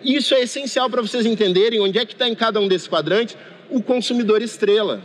Isso 0.03 0.33
é 0.33 0.41
essencial 0.41 0.89
para 0.89 1.01
vocês 1.01 1.25
entenderem 1.25 1.79
onde 1.79 1.97
é 1.97 2.05
que 2.05 2.13
está 2.13 2.27
em 2.27 2.35
cada 2.35 2.59
um 2.59 2.67
desses 2.67 2.87
quadrantes 2.89 3.37
o 3.69 3.81
consumidor 3.81 4.41
estrela. 4.41 5.01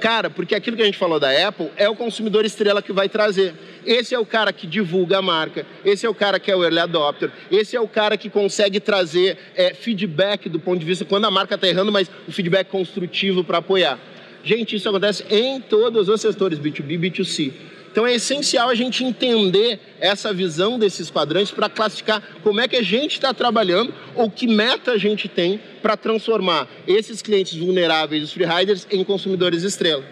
Cara, 0.00 0.28
porque 0.28 0.52
aquilo 0.52 0.76
que 0.76 0.82
a 0.82 0.84
gente 0.84 0.98
falou 0.98 1.20
da 1.20 1.30
Apple 1.46 1.70
é 1.76 1.88
o 1.88 1.94
consumidor 1.94 2.44
estrela 2.44 2.82
que 2.82 2.92
vai 2.92 3.08
trazer. 3.08 3.54
Esse 3.86 4.12
é 4.12 4.18
o 4.18 4.26
cara 4.26 4.52
que 4.52 4.66
divulga 4.66 5.18
a 5.18 5.22
marca, 5.22 5.64
esse 5.84 6.04
é 6.04 6.08
o 6.08 6.14
cara 6.14 6.40
que 6.40 6.50
é 6.50 6.56
o 6.56 6.64
early 6.64 6.80
adopter, 6.80 7.30
esse 7.50 7.76
é 7.76 7.80
o 7.80 7.86
cara 7.86 8.16
que 8.16 8.28
consegue 8.28 8.80
trazer 8.80 9.38
é, 9.54 9.72
feedback 9.74 10.48
do 10.48 10.58
ponto 10.58 10.80
de 10.80 10.84
vista 10.84 11.04
quando 11.04 11.24
a 11.26 11.30
marca 11.30 11.54
está 11.54 11.68
errando, 11.68 11.92
mas 11.92 12.10
o 12.26 12.32
feedback 12.32 12.68
construtivo 12.68 13.44
para 13.44 13.58
apoiar. 13.58 13.96
Gente, 14.42 14.74
isso 14.74 14.88
acontece 14.88 15.24
em 15.30 15.60
todos 15.60 16.08
os 16.08 16.20
setores, 16.20 16.58
B2B 16.58 16.90
e 16.90 16.98
B2C. 16.98 17.52
Então 17.92 18.06
é 18.06 18.14
essencial 18.14 18.70
a 18.70 18.74
gente 18.74 19.04
entender 19.04 19.78
essa 20.00 20.32
visão 20.32 20.78
desses 20.78 21.10
quadrantes 21.10 21.52
para 21.52 21.68
classificar 21.68 22.22
como 22.42 22.58
é 22.58 22.66
que 22.66 22.76
a 22.76 22.82
gente 22.82 23.12
está 23.12 23.34
trabalhando 23.34 23.92
ou 24.14 24.30
que 24.30 24.46
meta 24.46 24.92
a 24.92 24.98
gente 24.98 25.28
tem 25.28 25.60
para 25.82 25.94
transformar 25.94 26.66
esses 26.88 27.20
clientes 27.20 27.54
vulneráveis, 27.54 28.24
os 28.24 28.32
free 28.32 28.46
riders, 28.46 28.86
em 28.90 29.04
consumidores 29.04 29.62
estrela. 29.62 30.02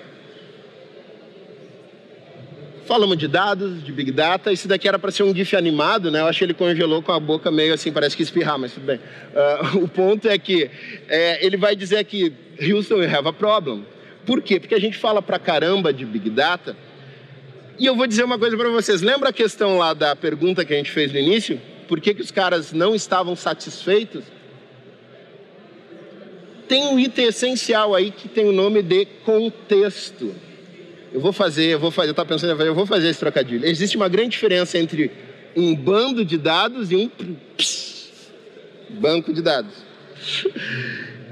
Falamos 2.85 3.17
de 3.17 3.27
dados, 3.27 3.83
de 3.83 3.93
Big 3.93 4.11
Data. 4.11 4.53
Esse 4.53 4.69
daqui 4.69 4.87
era 4.87 4.99
para 4.99 5.11
ser 5.11 5.23
um 5.23 5.35
GIF 5.35 5.57
animado, 5.57 6.11
né? 6.11 6.21
Eu 6.21 6.27
acho 6.27 6.39
que 6.41 6.45
ele 6.45 6.55
congelou 6.55 7.01
com 7.01 7.13
a 7.13 7.21
boca 7.21 7.51
meio 7.51 7.73
assim, 7.73 7.91
parece 7.91 8.15
que 8.15 8.23
espirrar, 8.23 8.59
mas 8.59 8.73
tudo 8.73 8.85
bem. 8.85 8.99
Uh, 8.99 9.79
o 9.85 9.89
ponto 9.89 10.29
é 10.29 10.37
que 10.37 10.71
é, 11.09 11.47
ele 11.47 11.57
vai 11.57 11.75
dizer 11.75 12.05
que 12.05 12.31
Houston, 12.61 12.97
we 12.97 13.07
have 13.07 13.27
a 13.27 13.33
problem. 13.33 13.87
Por 14.27 14.43
quê? 14.43 14.61
Porque 14.61 14.75
a 14.75 14.81
gente 14.81 14.99
fala 14.99 15.23
para 15.23 15.39
caramba 15.39 15.95
de 15.95 16.05
Big 16.05 16.29
Data 16.29 16.77
e 17.81 17.87
eu 17.87 17.97
vou 17.97 18.07
dizer 18.07 18.23
uma 18.25 18.39
coisa 18.39 18.59
para 18.59 18.69
vocês. 18.69 19.01
Lembra 19.01 19.31
a 19.31 19.33
questão 19.33 19.79
lá 19.79 19.95
da 19.95 20.15
pergunta 20.15 20.67
que 20.67 20.75
a 20.75 20.77
gente 20.77 20.91
fez 20.91 21.11
no 21.11 21.19
início? 21.19 21.59
Por 21.89 21.99
que, 21.99 22.13
que 22.13 22.21
os 22.21 22.31
caras 22.31 22.75
não 22.75 22.95
estavam 22.95 23.35
satisfeitos? 23.35 24.23
Tem 26.69 26.89
um 26.89 27.01
item 27.01 27.29
essencial 27.29 27.95
aí 27.95 28.11
que 28.11 28.29
tem 28.29 28.47
o 28.47 28.53
nome 28.53 28.83
de 28.83 29.07
contexto. 29.25 30.35
Eu 31.11 31.23
vou 31.23 31.33
fazer, 31.33 31.69
eu 31.69 31.81
vou 31.81 31.91
fazer, 31.91 32.11
eu 32.11 32.13
estava 32.13 32.29
pensando, 32.29 32.63
eu 32.63 32.75
vou 32.75 32.85
fazer 32.85 33.09
esse 33.09 33.19
trocadilho. 33.19 33.65
Existe 33.65 33.97
uma 33.97 34.11
grande 34.11 34.33
diferença 34.33 34.77
entre 34.77 35.11
um 35.57 35.75
bando 35.75 36.23
de 36.23 36.37
dados 36.37 36.93
e 36.93 36.97
um 36.97 37.11
banco 38.91 39.33
de 39.33 39.41
dados. 39.41 39.73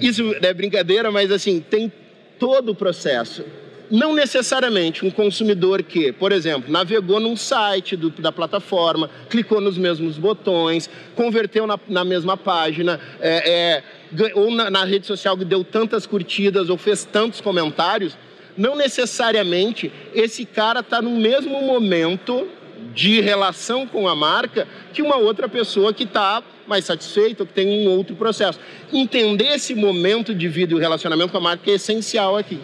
Isso 0.01 0.35
é 0.41 0.55
brincadeira, 0.55 1.11
mas 1.11 1.31
assim, 1.31 1.61
tem 1.61 1.93
todo 2.39 2.73
o 2.73 2.75
processo 2.75 3.45
não 3.91 4.15
necessariamente 4.15 5.05
um 5.05 5.11
consumidor 5.11 5.83
que, 5.83 6.13
por 6.13 6.33
exemplo, 6.33 6.71
navegou 6.71 7.21
num 7.21 7.37
site 7.37 7.97
do, 7.97 8.11
da 8.11 8.31
plataforma, 8.31 9.11
clicou 9.29 9.61
nos 9.61 9.79
mesmos 9.79 10.19
botões, 10.19 10.89
converteu 11.15 11.67
na, 11.67 11.79
na 11.89 12.05
mesma 12.05 12.37
página, 12.37 13.01
é, 13.21 13.83
é, 14.21 14.33
ou 14.35 14.51
na, 14.51 14.71
na 14.71 14.85
rede 14.85 15.07
social 15.07 15.37
que 15.37 15.45
deu 15.45 15.65
tantas 15.65 16.07
curtidas 16.07 16.69
ou 16.69 16.77
fez 16.77 17.05
tantos 17.05 17.41
comentários, 17.41 18.17
não 18.57 18.77
necessariamente 18.77 19.93
esse 20.13 20.45
cara 20.45 20.81
está 20.81 21.01
no 21.01 21.11
mesmo 21.11 21.63
momento 21.63 22.49
de 22.95 23.21
relação 23.21 23.87
com 23.87 24.09
a 24.09 24.15
marca 24.15 24.67
que 24.93 25.03
uma 25.03 25.17
outra 25.17 25.49
pessoa 25.49 25.93
que 25.93 26.05
está 26.05 26.43
mais 26.67 26.85
satisfeita, 26.85 27.43
ou 27.43 27.47
que 27.47 27.53
tem 27.53 27.87
um 27.87 27.91
outro 27.91 28.15
processo. 28.15 28.59
Entender 28.93 29.55
esse 29.55 29.75
momento 29.75 30.35
de 30.35 30.49
vida 30.49 30.73
e 30.73 30.77
o 30.77 30.79
relacionamento 30.79 31.31
com 31.31 31.39
a 31.39 31.41
marca 31.41 31.71
é 31.71 31.75
essencial 31.75 32.37
aqui. 32.37 32.61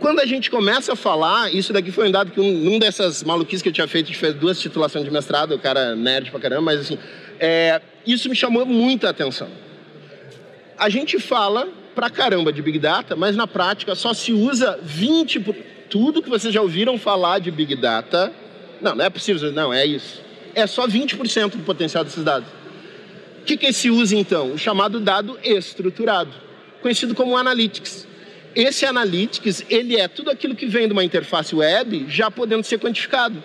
Quando 0.00 0.18
a 0.20 0.26
gente 0.26 0.50
começa 0.50 0.94
a 0.94 0.96
falar, 0.96 1.54
isso 1.54 1.72
daqui 1.72 1.92
foi 1.92 2.08
um 2.08 2.10
dado 2.10 2.32
que 2.32 2.40
um, 2.40 2.78
dessas 2.78 3.22
maluquices 3.22 3.62
que 3.62 3.68
eu 3.68 3.72
tinha 3.72 3.86
feito, 3.86 4.06
a 4.06 4.08
gente 4.08 4.18
fez 4.18 4.34
duas 4.34 4.58
titulações 4.58 5.04
de 5.04 5.10
mestrado, 5.10 5.54
o 5.54 5.58
cara 5.58 5.94
nerd 5.94 6.30
pra 6.30 6.40
caramba, 6.40 6.62
mas 6.62 6.80
assim, 6.80 6.98
é, 7.38 7.80
isso 8.06 8.28
me 8.28 8.34
chamou 8.34 8.64
muita 8.64 9.10
atenção. 9.10 9.48
A 10.76 10.88
gente 10.88 11.20
fala 11.20 11.68
pra 11.94 12.08
caramba 12.08 12.50
de 12.50 12.62
Big 12.62 12.78
Data, 12.78 13.14
mas 13.14 13.36
na 13.36 13.46
prática 13.46 13.94
só 13.94 14.14
se 14.14 14.32
usa 14.32 14.80
20%. 14.84 15.44
Por... 15.44 15.54
Tudo 15.90 16.22
que 16.22 16.30
vocês 16.30 16.54
já 16.54 16.62
ouviram 16.62 16.96
falar 16.96 17.40
de 17.40 17.50
Big 17.50 17.74
Data, 17.74 18.32
não, 18.80 18.94
não 18.94 19.04
é 19.04 19.10
possível, 19.10 19.52
não, 19.52 19.74
é 19.74 19.84
isso. 19.84 20.22
É 20.54 20.66
só 20.66 20.86
20% 20.86 21.50
do 21.50 21.64
potencial 21.64 22.04
desses 22.04 22.22
dados. 22.22 22.48
O 23.40 23.44
que, 23.44 23.56
que 23.56 23.72
se 23.72 23.90
usa 23.90 24.16
então? 24.16 24.52
O 24.52 24.58
chamado 24.58 25.00
dado 25.00 25.38
estruturado, 25.42 26.30
conhecido 26.80 27.14
como 27.14 27.36
Analytics. 27.36 28.06
Esse 28.54 28.84
Analytics, 28.84 29.64
ele 29.68 29.96
é 29.96 30.08
tudo 30.08 30.30
aquilo 30.30 30.54
que 30.54 30.66
vem 30.66 30.86
de 30.86 30.92
uma 30.92 31.04
interface 31.04 31.54
web 31.54 32.06
já 32.08 32.30
podendo 32.30 32.64
ser 32.64 32.78
quantificado. 32.78 33.42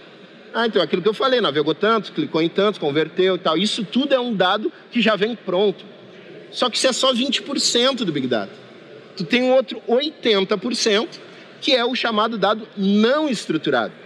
Ah, 0.53 0.65
então 0.65 0.81
aquilo 0.81 1.01
que 1.01 1.09
eu 1.09 1.13
falei, 1.13 1.41
navegou 1.41 1.75
tantos, 1.75 2.09
clicou 2.09 2.41
em 2.41 2.50
tantos, 2.50 2.79
converteu 2.79 3.35
e 3.35 3.39
tal. 3.39 3.57
Isso 3.57 3.83
tudo 3.83 4.13
é 4.13 4.19
um 4.19 4.33
dado 4.33 4.71
que 4.91 5.01
já 5.01 5.15
vem 5.15 5.35
pronto. 5.35 5.85
Só 6.51 6.69
que 6.69 6.77
isso 6.77 6.88
é 6.88 6.93
só 6.93 7.13
20% 7.13 7.97
do 7.97 8.12
Big 8.12 8.27
Data. 8.27 8.53
Tu 9.17 9.24
tem 9.25 9.43
um 9.43 9.53
outro 9.53 9.81
80%, 9.88 11.07
que 11.62 11.74
é 11.74 11.85
o 11.85 11.93
chamado 11.93 12.38
dado 12.38 12.67
não 12.77 13.29
estruturado 13.29 14.04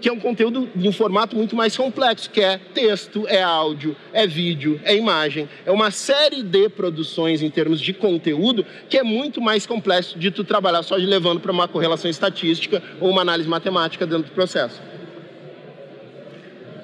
que 0.00 0.08
é 0.08 0.12
um 0.12 0.18
conteúdo 0.18 0.68
de 0.74 0.88
um 0.88 0.92
formato 0.92 1.36
muito 1.36 1.54
mais 1.54 1.76
complexo, 1.76 2.30
que 2.30 2.40
é 2.40 2.58
texto, 2.58 3.26
é 3.28 3.42
áudio, 3.42 3.94
é 4.12 4.26
vídeo, 4.26 4.80
é 4.84 4.96
imagem, 4.96 5.48
é 5.66 5.70
uma 5.70 5.90
série 5.90 6.42
de 6.42 6.68
produções 6.68 7.42
em 7.42 7.50
termos 7.50 7.80
de 7.80 7.92
conteúdo 7.92 8.64
que 8.88 8.96
é 8.96 9.02
muito 9.02 9.40
mais 9.40 9.66
complexo 9.66 10.18
de 10.18 10.30
tu 10.30 10.42
trabalhar 10.42 10.82
só 10.82 10.98
de 10.98 11.06
levando 11.06 11.40
para 11.40 11.52
uma 11.52 11.68
correlação 11.68 12.10
estatística 12.10 12.82
ou 13.00 13.10
uma 13.10 13.22
análise 13.22 13.48
matemática 13.48 14.06
dentro 14.06 14.24
do 14.24 14.34
processo. 14.34 14.80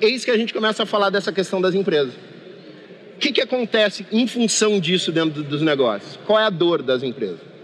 Eis 0.00 0.24
que 0.24 0.30
a 0.30 0.36
gente 0.36 0.52
começa 0.52 0.82
a 0.82 0.86
falar 0.86 1.10
dessa 1.10 1.32
questão 1.32 1.60
das 1.60 1.74
empresas. 1.74 2.14
O 3.16 3.18
que, 3.18 3.32
que 3.32 3.40
acontece 3.40 4.06
em 4.12 4.26
função 4.26 4.78
disso 4.78 5.10
dentro 5.10 5.42
dos 5.42 5.62
negócios? 5.62 6.18
Qual 6.26 6.38
é 6.38 6.44
a 6.44 6.50
dor 6.50 6.82
das 6.82 7.02
empresas? 7.02 7.55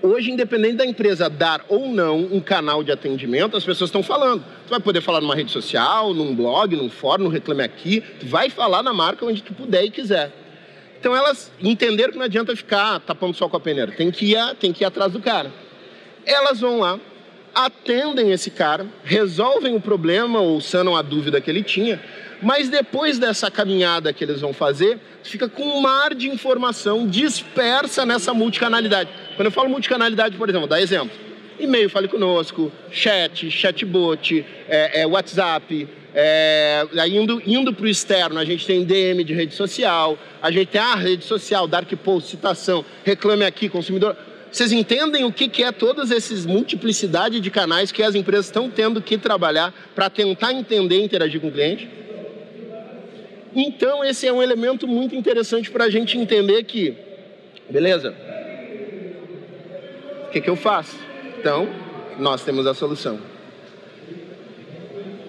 Hoje, 0.00 0.30
independente 0.30 0.76
da 0.76 0.86
empresa 0.86 1.28
dar 1.28 1.64
ou 1.68 1.88
não 1.88 2.18
um 2.18 2.40
canal 2.40 2.84
de 2.84 2.92
atendimento, 2.92 3.56
as 3.56 3.64
pessoas 3.64 3.88
estão 3.88 4.02
falando. 4.02 4.44
Tu 4.66 4.70
vai 4.70 4.78
poder 4.78 5.00
falar 5.00 5.20
numa 5.20 5.34
rede 5.34 5.50
social, 5.50 6.14
num 6.14 6.34
blog, 6.34 6.76
num 6.76 6.88
fórum, 6.88 7.24
no 7.24 7.30
Reclame 7.30 7.62
Aqui. 7.62 8.00
Tu 8.20 8.26
vai 8.26 8.48
falar 8.48 8.82
na 8.82 8.92
marca 8.92 9.26
onde 9.26 9.42
tu 9.42 9.52
puder 9.52 9.84
e 9.84 9.90
quiser. 9.90 10.32
Então 11.00 11.14
elas 11.14 11.50
entenderam 11.60 12.12
que 12.12 12.18
não 12.18 12.26
adianta 12.26 12.54
ficar 12.54 13.00
tapando 13.00 13.34
sol 13.34 13.48
com 13.48 13.56
a 13.56 13.60
peneira. 13.60 13.90
Tem 13.90 14.10
que 14.10 14.32
ir, 14.32 14.54
tem 14.56 14.72
que 14.72 14.84
ir 14.84 14.86
atrás 14.86 15.12
do 15.12 15.20
cara. 15.20 15.50
Elas 16.24 16.60
vão 16.60 16.78
lá, 16.78 17.00
atendem 17.54 18.32
esse 18.32 18.50
cara, 18.50 18.86
resolvem 19.04 19.74
o 19.74 19.80
problema 19.80 20.40
ou 20.40 20.60
sanam 20.60 20.96
a 20.96 21.02
dúvida 21.02 21.40
que 21.40 21.50
ele 21.50 21.62
tinha, 21.62 22.00
mas 22.40 22.68
depois 22.68 23.18
dessa 23.18 23.50
caminhada 23.50 24.12
que 24.12 24.24
eles 24.24 24.40
vão 24.40 24.52
fazer, 24.52 24.98
fica 25.22 25.48
com 25.48 25.62
um 25.62 25.80
mar 25.80 26.14
de 26.14 26.28
informação 26.28 27.06
dispersa 27.06 28.06
nessa 28.06 28.32
multicanalidade. 28.32 29.10
Quando 29.36 29.46
eu 29.46 29.52
falo 29.52 29.68
multicanalidade, 29.68 30.36
por 30.36 30.48
exemplo, 30.48 30.68
dá 30.68 30.80
exemplo. 30.80 31.10
E-mail, 31.58 31.90
fale 31.90 32.06
conosco, 32.06 32.70
chat, 32.90 33.50
chatbot, 33.50 34.46
é, 34.68 35.00
é, 35.00 35.06
WhatsApp, 35.06 35.88
é, 36.14 36.86
indo, 37.08 37.42
indo 37.44 37.72
para 37.72 37.84
o 37.84 37.88
externo, 37.88 38.38
a 38.38 38.44
gente 38.44 38.64
tem 38.64 38.84
DM 38.84 39.24
de 39.24 39.34
rede 39.34 39.54
social, 39.54 40.16
a 40.40 40.50
gente 40.52 40.68
tem 40.68 40.80
a 40.80 40.94
rede 40.94 41.24
social, 41.24 41.66
Dark 41.66 41.90
Post, 42.04 42.30
citação, 42.30 42.84
reclame 43.04 43.44
aqui, 43.44 43.68
consumidor. 43.68 44.16
Vocês 44.50 44.72
entendem 44.72 45.24
o 45.24 45.32
que, 45.32 45.62
é 45.62 45.70
todas 45.70 46.10
essas 46.10 46.46
multiplicidade 46.46 47.40
de 47.40 47.50
canais 47.50 47.92
que 47.92 48.02
as 48.02 48.14
empresas 48.14 48.46
estão 48.46 48.70
tendo 48.70 49.00
que 49.02 49.18
trabalhar 49.18 49.74
para 49.94 50.08
tentar 50.08 50.52
entender 50.52 50.98
e 50.98 51.04
interagir 51.04 51.40
com 51.40 51.48
o 51.48 51.52
cliente? 51.52 51.88
Então, 53.54 54.04
esse 54.04 54.26
é 54.26 54.32
um 54.32 54.42
elemento 54.42 54.86
muito 54.86 55.14
interessante 55.14 55.70
para 55.70 55.84
a 55.84 55.90
gente 55.90 56.16
entender 56.16 56.62
que, 56.64 56.96
beleza, 57.68 58.14
o 60.26 60.30
que, 60.30 60.40
que 60.40 60.50
eu 60.50 60.56
faço? 60.56 60.96
Então, 61.38 61.68
nós 62.18 62.44
temos 62.44 62.66
a 62.66 62.74
solução. 62.74 63.37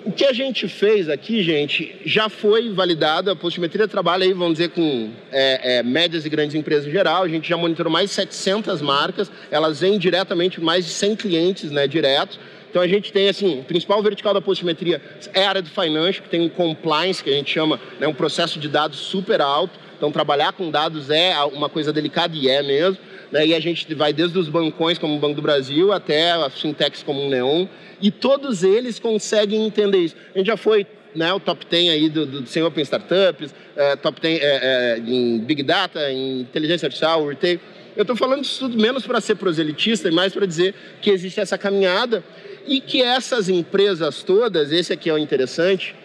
O 0.10 0.12
que 0.12 0.26
a 0.26 0.34
gente 0.34 0.68
fez 0.68 1.08
aqui, 1.08 1.44
gente, 1.44 1.96
já 2.04 2.30
foi 2.30 2.74
validado. 2.74 3.30
A 3.30 3.36
Postimetria 3.36 3.88
trabalha 3.88 4.24
aí, 4.26 4.34
vamos 4.34 4.54
dizer, 4.54 4.70
com 4.70 5.12
é, 5.32 5.78
é, 5.78 5.84
médias 5.84 6.26
e 6.26 6.30
grandes 6.30 6.56
empresas 6.56 6.88
em 6.88 6.92
geral. 6.92 7.22
A 7.22 7.28
gente 7.28 7.48
já 7.48 7.56
monitorou 7.56 7.94
mais 7.94 8.10
de 8.10 8.16
700 8.16 8.82
marcas. 8.82 9.32
Elas 9.52 9.82
vêm 9.82 10.00
diretamente 10.00 10.60
mais 10.60 10.86
de 10.86 10.92
100 10.94 11.16
clientes 11.16 11.70
né, 11.70 11.86
diretos. 11.88 12.40
Então 12.72 12.82
a 12.82 12.88
gente 12.88 13.14
tem 13.14 13.30
assim, 13.30 13.60
o 13.60 13.64
principal 13.64 14.02
vertical 14.02 14.34
da 14.34 14.42
postimetria 14.42 15.00
é 15.32 15.46
a 15.46 15.50
área 15.50 15.62
do 15.62 15.70
financial, 15.70 16.24
que 16.24 16.30
tem 16.30 16.42
um 16.42 16.50
compliance, 16.50 17.24
que 17.24 17.30
a 17.30 17.34
gente 17.34 17.52
chama, 17.52 17.80
né, 18.00 18.08
um 18.08 18.14
processo 18.14 18.60
de 18.60 18.68
dados 18.68 18.98
super 18.98 19.40
alto. 19.42 19.80
Então 19.96 20.12
trabalhar 20.12 20.54
com 20.54 20.72
dados 20.72 21.12
é 21.12 21.36
uma 21.54 21.70
coisa 21.70 21.94
delicada 21.94 22.36
e 22.36 22.50
é 22.50 22.64
mesmo. 22.64 22.98
Né, 23.32 23.48
e 23.48 23.56
a 23.56 23.60
gente 23.60 23.94
vai 23.94 24.12
desde 24.12 24.38
os 24.40 24.50
bancões, 24.50 24.98
como 24.98 25.16
o 25.16 25.20
Banco 25.20 25.36
do 25.36 25.42
Brasil, 25.42 25.92
até 25.92 26.32
as 26.32 26.60
fintechs 26.60 27.04
como 27.04 27.22
o 27.22 27.30
Neon 27.30 27.68
e 28.02 28.10
todos 28.10 28.64
eles 28.64 29.00
conseguem 29.00 29.66
entender 29.66 30.00
isso. 30.00 30.16
A 30.34 30.38
gente 30.38 30.48
já 30.48 30.58
foi 30.58 30.88
né, 31.14 31.32
o 31.34 31.40
top 31.40 31.66
10 31.66 31.90
aí 31.92 32.10
do, 32.10 32.26
do 32.26 32.66
Open 32.66 32.84
Startups, 32.84 33.54
é, 33.76 33.96
top 33.96 34.22
10 34.22 34.40
é, 34.42 34.46
é, 34.46 35.00
em 35.00 35.40
Big 35.40 35.64
Data, 35.64 36.12
em 36.12 36.42
inteligência 36.42 36.86
artificial, 36.86 37.28
retail. 37.28 37.60
Eu 37.96 38.04
estou 38.04 38.16
falando 38.16 38.42
disso 38.42 38.60
tudo 38.60 38.82
menos 38.82 39.06
para 39.06 39.20
ser 39.20 39.36
proselitista 39.36 40.08
e 40.08 40.12
mais 40.12 40.34
para 40.34 40.46
dizer 40.46 40.74
que 41.02 41.10
existe 41.10 41.40
essa 41.40 41.58
caminhada 41.58 42.24
e 42.66 42.80
que 42.80 43.02
essas 43.02 43.50
empresas 43.50 44.24
todas, 44.24 44.72
esse 44.72 44.94
aqui 44.94 45.10
é 45.10 45.14
o 45.14 45.18
interessante, 45.18 45.96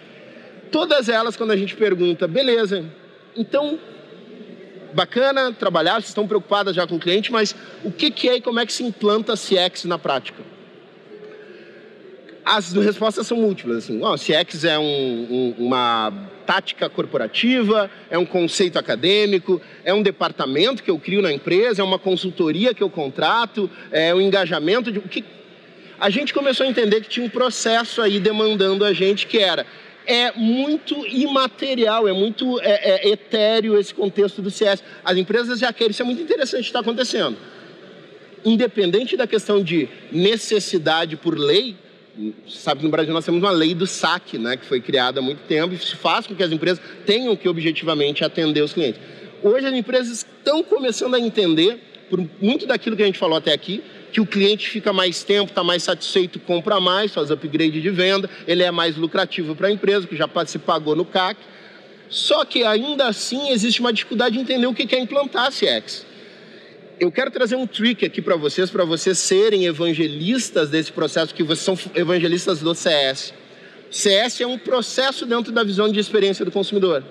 todas 0.72 1.08
elas, 1.08 1.36
quando 1.36 1.52
a 1.52 1.56
gente 1.56 1.76
pergunta, 1.76 2.26
beleza, 2.26 2.84
então, 3.36 3.78
bacana 4.94 5.52
trabalhar, 5.52 5.94
vocês 5.94 6.08
estão 6.08 6.26
preocupadas 6.26 6.74
já 6.74 6.86
com 6.86 6.96
o 6.96 7.00
cliente, 7.00 7.32
mas 7.32 7.54
o 7.82 7.90
que, 7.90 8.10
que 8.10 8.28
é 8.28 8.36
e 8.36 8.40
como 8.40 8.60
é 8.60 8.66
que 8.66 8.72
se 8.72 8.82
implanta 8.82 9.34
CX 9.34 9.84
na 9.84 9.98
prática? 9.98 10.42
as 12.44 12.72
respostas 12.72 13.26
são 13.26 13.38
múltiplas. 13.38 13.84
Assim, 13.84 14.00
oh, 14.02 14.14
CX 14.16 14.64
é 14.64 14.78
um, 14.78 14.84
um, 14.84 15.54
uma 15.58 16.12
tática 16.44 16.90
corporativa, 16.90 17.90
é 18.10 18.18
um 18.18 18.26
conceito 18.26 18.78
acadêmico, 18.78 19.60
é 19.82 19.94
um 19.94 20.02
departamento 20.02 20.82
que 20.82 20.90
eu 20.90 20.98
crio 20.98 21.22
na 21.22 21.32
empresa, 21.32 21.80
é 21.80 21.84
uma 21.84 21.98
consultoria 21.98 22.74
que 22.74 22.82
eu 22.82 22.90
contrato, 22.90 23.70
é 23.90 24.14
um 24.14 24.20
engajamento 24.20 24.92
de 24.92 24.98
o 24.98 25.02
que 25.02 25.24
a 25.98 26.10
gente 26.10 26.34
começou 26.34 26.66
a 26.66 26.68
entender 26.68 27.00
que 27.00 27.08
tinha 27.08 27.24
um 27.24 27.30
processo 27.30 28.02
aí 28.02 28.20
demandando 28.20 28.84
a 28.84 28.92
gente 28.92 29.26
que 29.26 29.38
era 29.38 29.64
é 30.06 30.32
muito 30.32 31.06
imaterial, 31.06 32.06
é 32.06 32.12
muito 32.12 32.60
é, 32.60 33.08
é, 33.08 33.08
etéreo 33.08 33.78
esse 33.78 33.94
contexto 33.94 34.42
do 34.42 34.50
CS. 34.50 34.82
As 35.04 35.16
empresas 35.16 35.58
já 35.58 35.72
querem, 35.72 35.90
isso 35.90 36.02
é 36.02 36.04
muito 36.04 36.22
interessante 36.22 36.66
está 36.66 36.80
acontecendo. 36.80 37.36
Independente 38.44 39.16
da 39.16 39.26
questão 39.26 39.62
de 39.62 39.88
necessidade 40.12 41.16
por 41.16 41.38
lei, 41.38 41.76
sabe 42.48 42.80
que 42.80 42.84
no 42.84 42.90
Brasil 42.90 43.12
nós 43.12 43.24
temos 43.24 43.42
uma 43.42 43.50
lei 43.50 43.74
do 43.74 43.86
saque, 43.86 44.38
né, 44.38 44.56
que 44.56 44.64
foi 44.64 44.80
criada 44.80 45.20
há 45.20 45.22
muito 45.22 45.40
tempo 45.48 45.74
e 45.74 45.78
faz 45.78 46.26
com 46.26 46.34
que 46.34 46.42
as 46.42 46.52
empresas 46.52 46.80
tenham 47.06 47.34
que 47.34 47.48
objetivamente 47.48 48.24
atender 48.24 48.62
os 48.62 48.72
clientes. 48.72 49.00
Hoje 49.42 49.66
as 49.66 49.74
empresas 49.74 50.18
estão 50.18 50.62
começando 50.62 51.14
a 51.14 51.20
entender, 51.20 51.78
por 52.08 52.24
muito 52.40 52.66
daquilo 52.66 52.96
que 52.96 53.02
a 53.02 53.06
gente 53.06 53.18
falou 53.18 53.36
até 53.36 53.52
aqui, 53.52 53.82
que 54.14 54.20
o 54.20 54.26
cliente 54.26 54.70
fica 54.70 54.92
mais 54.92 55.22
tempo, 55.22 55.50
está 55.50 55.62
mais 55.62 55.82
satisfeito, 55.82 56.38
compra 56.38 56.80
mais, 56.80 57.12
faz 57.12 57.30
upgrade 57.30 57.82
de 57.82 57.90
venda, 57.90 58.30
ele 58.46 58.62
é 58.62 58.70
mais 58.70 58.96
lucrativo 58.96 59.54
para 59.54 59.68
a 59.68 59.70
empresa, 59.70 60.06
que 60.06 60.16
já 60.16 60.26
se 60.46 60.58
pagou 60.58 60.94
no 60.94 61.04
CAC. 61.04 61.38
Só 62.08 62.44
que 62.44 62.62
ainda 62.62 63.08
assim 63.08 63.50
existe 63.50 63.80
uma 63.80 63.92
dificuldade 63.92 64.36
de 64.36 64.40
entender 64.40 64.66
o 64.66 64.72
que 64.72 64.94
é 64.94 64.98
implantar 64.98 65.50
CX 65.50 66.06
eu 67.00 67.10
quero 67.10 67.30
trazer 67.30 67.56
um 67.56 67.66
trick 67.66 68.04
aqui 68.04 68.22
para 68.22 68.36
vocês, 68.36 68.70
para 68.70 68.84
vocês 68.84 69.18
serem 69.18 69.66
evangelistas 69.66 70.70
desse 70.70 70.92
processo, 70.92 71.34
que 71.34 71.42
vocês 71.42 71.60
são 71.60 71.78
evangelistas 71.94 72.60
do 72.60 72.74
CS. 72.74 73.34
CS 73.90 74.40
é 74.40 74.46
um 74.46 74.58
processo 74.58 75.26
dentro 75.26 75.52
da 75.52 75.62
visão 75.62 75.90
de 75.90 75.98
experiência 75.98 76.44
do 76.44 76.50
consumidor. 76.50 77.04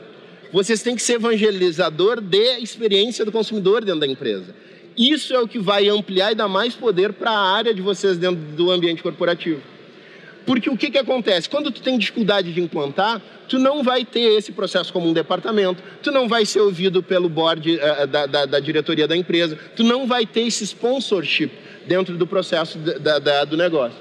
Vocês 0.52 0.82
têm 0.82 0.96
que 0.96 1.02
ser 1.02 1.14
evangelizador 1.14 2.22
de 2.22 2.60
experiência 2.60 3.26
do 3.26 3.32
consumidor 3.32 3.84
dentro 3.84 4.02
da 4.02 4.08
empresa. 4.08 4.56
Isso 4.98 5.34
é 5.34 5.40
o 5.40 5.48
que 5.48 5.60
vai 5.60 5.90
ampliar 5.90 6.32
e 6.32 6.36
dar 6.36 6.48
mais 6.48 6.76
poder 6.76 7.14
para 7.14 7.32
a 7.32 7.56
área 7.56 7.74
de 7.74 7.82
vocês 7.82 8.18
dentro 8.18 8.42
do 8.56 8.72
ambiente 8.72 9.02
corporativo. 9.02 9.62
Porque 10.46 10.70
o 10.70 10.78
que, 10.78 10.92
que 10.92 10.98
acontece? 10.98 11.50
Quando 11.50 11.72
tu 11.72 11.82
tem 11.82 11.98
dificuldade 11.98 12.52
de 12.52 12.62
implantar, 12.62 13.22
tu 13.48 13.58
não 13.58 13.84
vai 13.84 14.04
ter 14.04 14.38
esse 14.38 14.52
processo 14.52 14.92
como 14.92 15.08
um 15.08 15.14
departamento, 15.14 15.82
tu 16.02 16.12
não 16.12 16.28
vai 16.28 16.46
ser 16.46 16.60
ouvido 16.60 17.02
pelo 17.02 17.30
board 17.30 17.76
uh, 17.76 18.08
da, 18.08 18.26
da, 18.26 18.46
da, 18.46 18.60
diretoria 18.60 19.08
da 19.08 19.16
empresa, 19.16 19.58
tu 19.76 19.84
não 19.84 20.06
vai 20.06 20.26
ter 20.26 20.42
esse 20.42 20.64
sponsorship 20.66 21.52
dentro 21.88 22.18
do 22.18 22.28
processo 22.28 22.78
da, 22.78 23.46
do 23.46 23.56
negócio. 23.56 23.98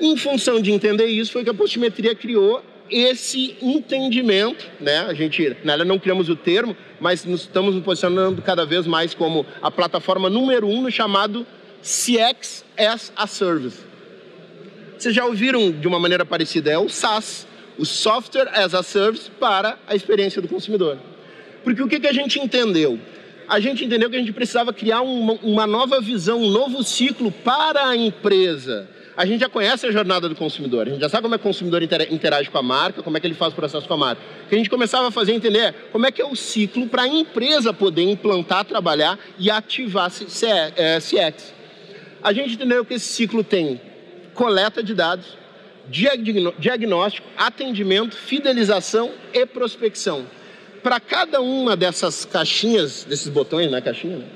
Em 0.00 0.16
função 0.16 0.60
de 0.60 0.72
entender 0.72 1.06
isso, 1.06 1.32
foi 1.32 1.44
que 1.44 1.50
a 1.50 1.54
postimetria 1.54 2.14
criou 2.14 2.62
esse 2.90 3.56
entendimento, 3.62 4.66
né? 4.80 5.00
A 5.00 5.14
gente, 5.14 5.56
nela 5.64 5.84
não 5.84 5.98
criamos 5.98 6.28
o 6.28 6.36
termo, 6.36 6.76
mas 7.00 7.24
nos 7.24 7.42
estamos 7.42 7.74
nos 7.74 7.84
posicionando 7.84 8.42
cada 8.42 8.64
vez 8.64 8.86
mais 8.86 9.14
como 9.14 9.46
a 9.62 9.70
plataforma 9.70 10.28
número 10.28 10.66
um 10.66 10.82
no 10.82 10.90
chamado 10.90 11.46
CX 11.82 12.64
as 12.76 13.12
a 13.16 13.26
Service. 13.26 13.78
Vocês 14.98 15.14
já 15.14 15.24
ouviram 15.24 15.70
de 15.70 15.86
uma 15.88 15.98
maneira 15.98 16.24
parecida? 16.24 16.70
É 16.70 16.78
o 16.78 16.88
SaaS, 16.88 17.46
o 17.78 17.84
Software 17.84 18.48
as 18.54 18.74
a 18.74 18.82
Service 18.82 19.30
para 19.30 19.78
a 19.86 19.94
experiência 19.94 20.40
do 20.40 20.48
consumidor. 20.48 20.98
Porque 21.62 21.82
o 21.82 21.88
que, 21.88 22.00
que 22.00 22.06
a 22.06 22.12
gente 22.12 22.38
entendeu? 22.38 22.98
A 23.48 23.60
gente 23.60 23.84
entendeu 23.84 24.08
que 24.08 24.16
a 24.16 24.18
gente 24.18 24.32
precisava 24.32 24.72
criar 24.72 25.02
uma, 25.02 25.34
uma 25.42 25.66
nova 25.66 26.00
visão, 26.00 26.40
um 26.40 26.50
novo 26.50 26.82
ciclo 26.82 27.30
para 27.30 27.88
a 27.88 27.96
empresa. 27.96 28.88
A 29.16 29.24
gente 29.24 29.40
já 29.40 29.48
conhece 29.48 29.86
a 29.86 29.92
jornada 29.92 30.28
do 30.28 30.34
consumidor, 30.34 30.88
a 30.88 30.90
gente 30.90 31.00
já 31.00 31.08
sabe 31.08 31.22
como 31.22 31.36
é 31.36 31.38
que 31.38 31.44
o 31.44 31.48
consumidor 31.48 31.82
interage 31.82 32.50
com 32.50 32.58
a 32.58 32.62
marca, 32.62 33.00
como 33.00 33.16
é 33.16 33.20
que 33.20 33.26
ele 33.26 33.34
faz 33.34 33.52
o 33.52 33.56
processo 33.56 33.86
com 33.86 33.94
a 33.94 33.96
marca. 33.96 34.20
O 34.44 34.48
que 34.48 34.54
a 34.54 34.58
gente 34.58 34.68
começava 34.68 35.06
a 35.06 35.10
fazer 35.12 35.32
é 35.32 35.34
entender 35.36 35.72
como 35.92 36.04
é 36.04 36.10
que 36.10 36.20
é 36.20 36.26
o 36.26 36.34
ciclo 36.34 36.88
para 36.88 37.02
a 37.02 37.08
empresa 37.08 37.72
poder 37.72 38.02
implantar, 38.02 38.64
trabalhar 38.64 39.16
e 39.38 39.50
ativar 39.50 40.10
CX. 40.10 40.42
É, 40.76 41.32
a 42.22 42.32
gente 42.32 42.54
entendeu 42.54 42.84
que 42.84 42.94
esse 42.94 43.06
ciclo 43.06 43.44
tem 43.44 43.80
coleta 44.34 44.82
de 44.82 44.94
dados, 44.94 45.38
diagnóstico, 46.58 47.26
atendimento, 47.36 48.16
fidelização 48.16 49.12
e 49.32 49.46
prospecção. 49.46 50.26
Para 50.82 50.98
cada 50.98 51.40
uma 51.40 51.76
dessas 51.76 52.24
caixinhas, 52.24 53.04
desses 53.04 53.28
botões, 53.28 53.70
né, 53.70 53.80
caixinha, 53.80 54.18
né? 54.18 54.26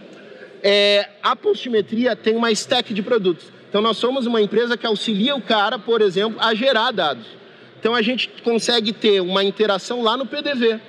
É, 0.62 1.08
a 1.22 1.36
postimetria 1.36 2.16
tem 2.16 2.36
uma 2.36 2.50
stack 2.50 2.92
de 2.92 3.02
produtos. 3.02 3.57
Então 3.68 3.82
nós 3.82 3.98
somos 3.98 4.26
uma 4.26 4.40
empresa 4.40 4.76
que 4.76 4.86
auxilia 4.86 5.36
o 5.36 5.42
cara, 5.42 5.78
por 5.78 6.00
exemplo, 6.00 6.40
a 6.40 6.54
gerar 6.54 6.90
dados. 6.90 7.26
Então 7.78 7.94
a 7.94 8.02
gente 8.02 8.28
consegue 8.42 8.92
ter 8.92 9.20
uma 9.20 9.44
interação 9.44 10.02
lá 10.02 10.16
no 10.16 10.26
PDV. 10.26 10.80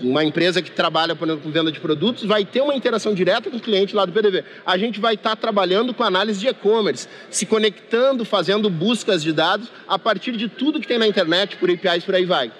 uma 0.00 0.24
empresa 0.24 0.60
que 0.60 0.70
trabalha, 0.72 1.14
por 1.14 1.28
exemplo, 1.28 1.44
com 1.44 1.52
venda 1.52 1.70
de 1.70 1.78
produtos, 1.78 2.24
vai 2.24 2.44
ter 2.44 2.60
uma 2.60 2.74
interação 2.74 3.14
direta 3.14 3.48
com 3.48 3.56
o 3.56 3.60
cliente 3.60 3.94
lá 3.94 4.04
do 4.04 4.10
PDV. 4.10 4.44
A 4.66 4.76
gente 4.76 4.98
vai 4.98 5.14
estar 5.14 5.30
tá 5.30 5.36
trabalhando 5.36 5.94
com 5.94 6.02
análise 6.02 6.40
de 6.40 6.48
e-commerce, 6.48 7.06
se 7.30 7.46
conectando, 7.46 8.24
fazendo 8.24 8.68
buscas 8.68 9.22
de 9.22 9.32
dados 9.32 9.68
a 9.86 9.96
partir 9.96 10.32
de 10.32 10.48
tudo 10.48 10.80
que 10.80 10.88
tem 10.88 10.98
na 10.98 11.06
internet, 11.06 11.56
por 11.56 11.70
APIs, 11.70 12.04
por 12.04 12.16
aí 12.16 12.24
vai. 12.24 12.50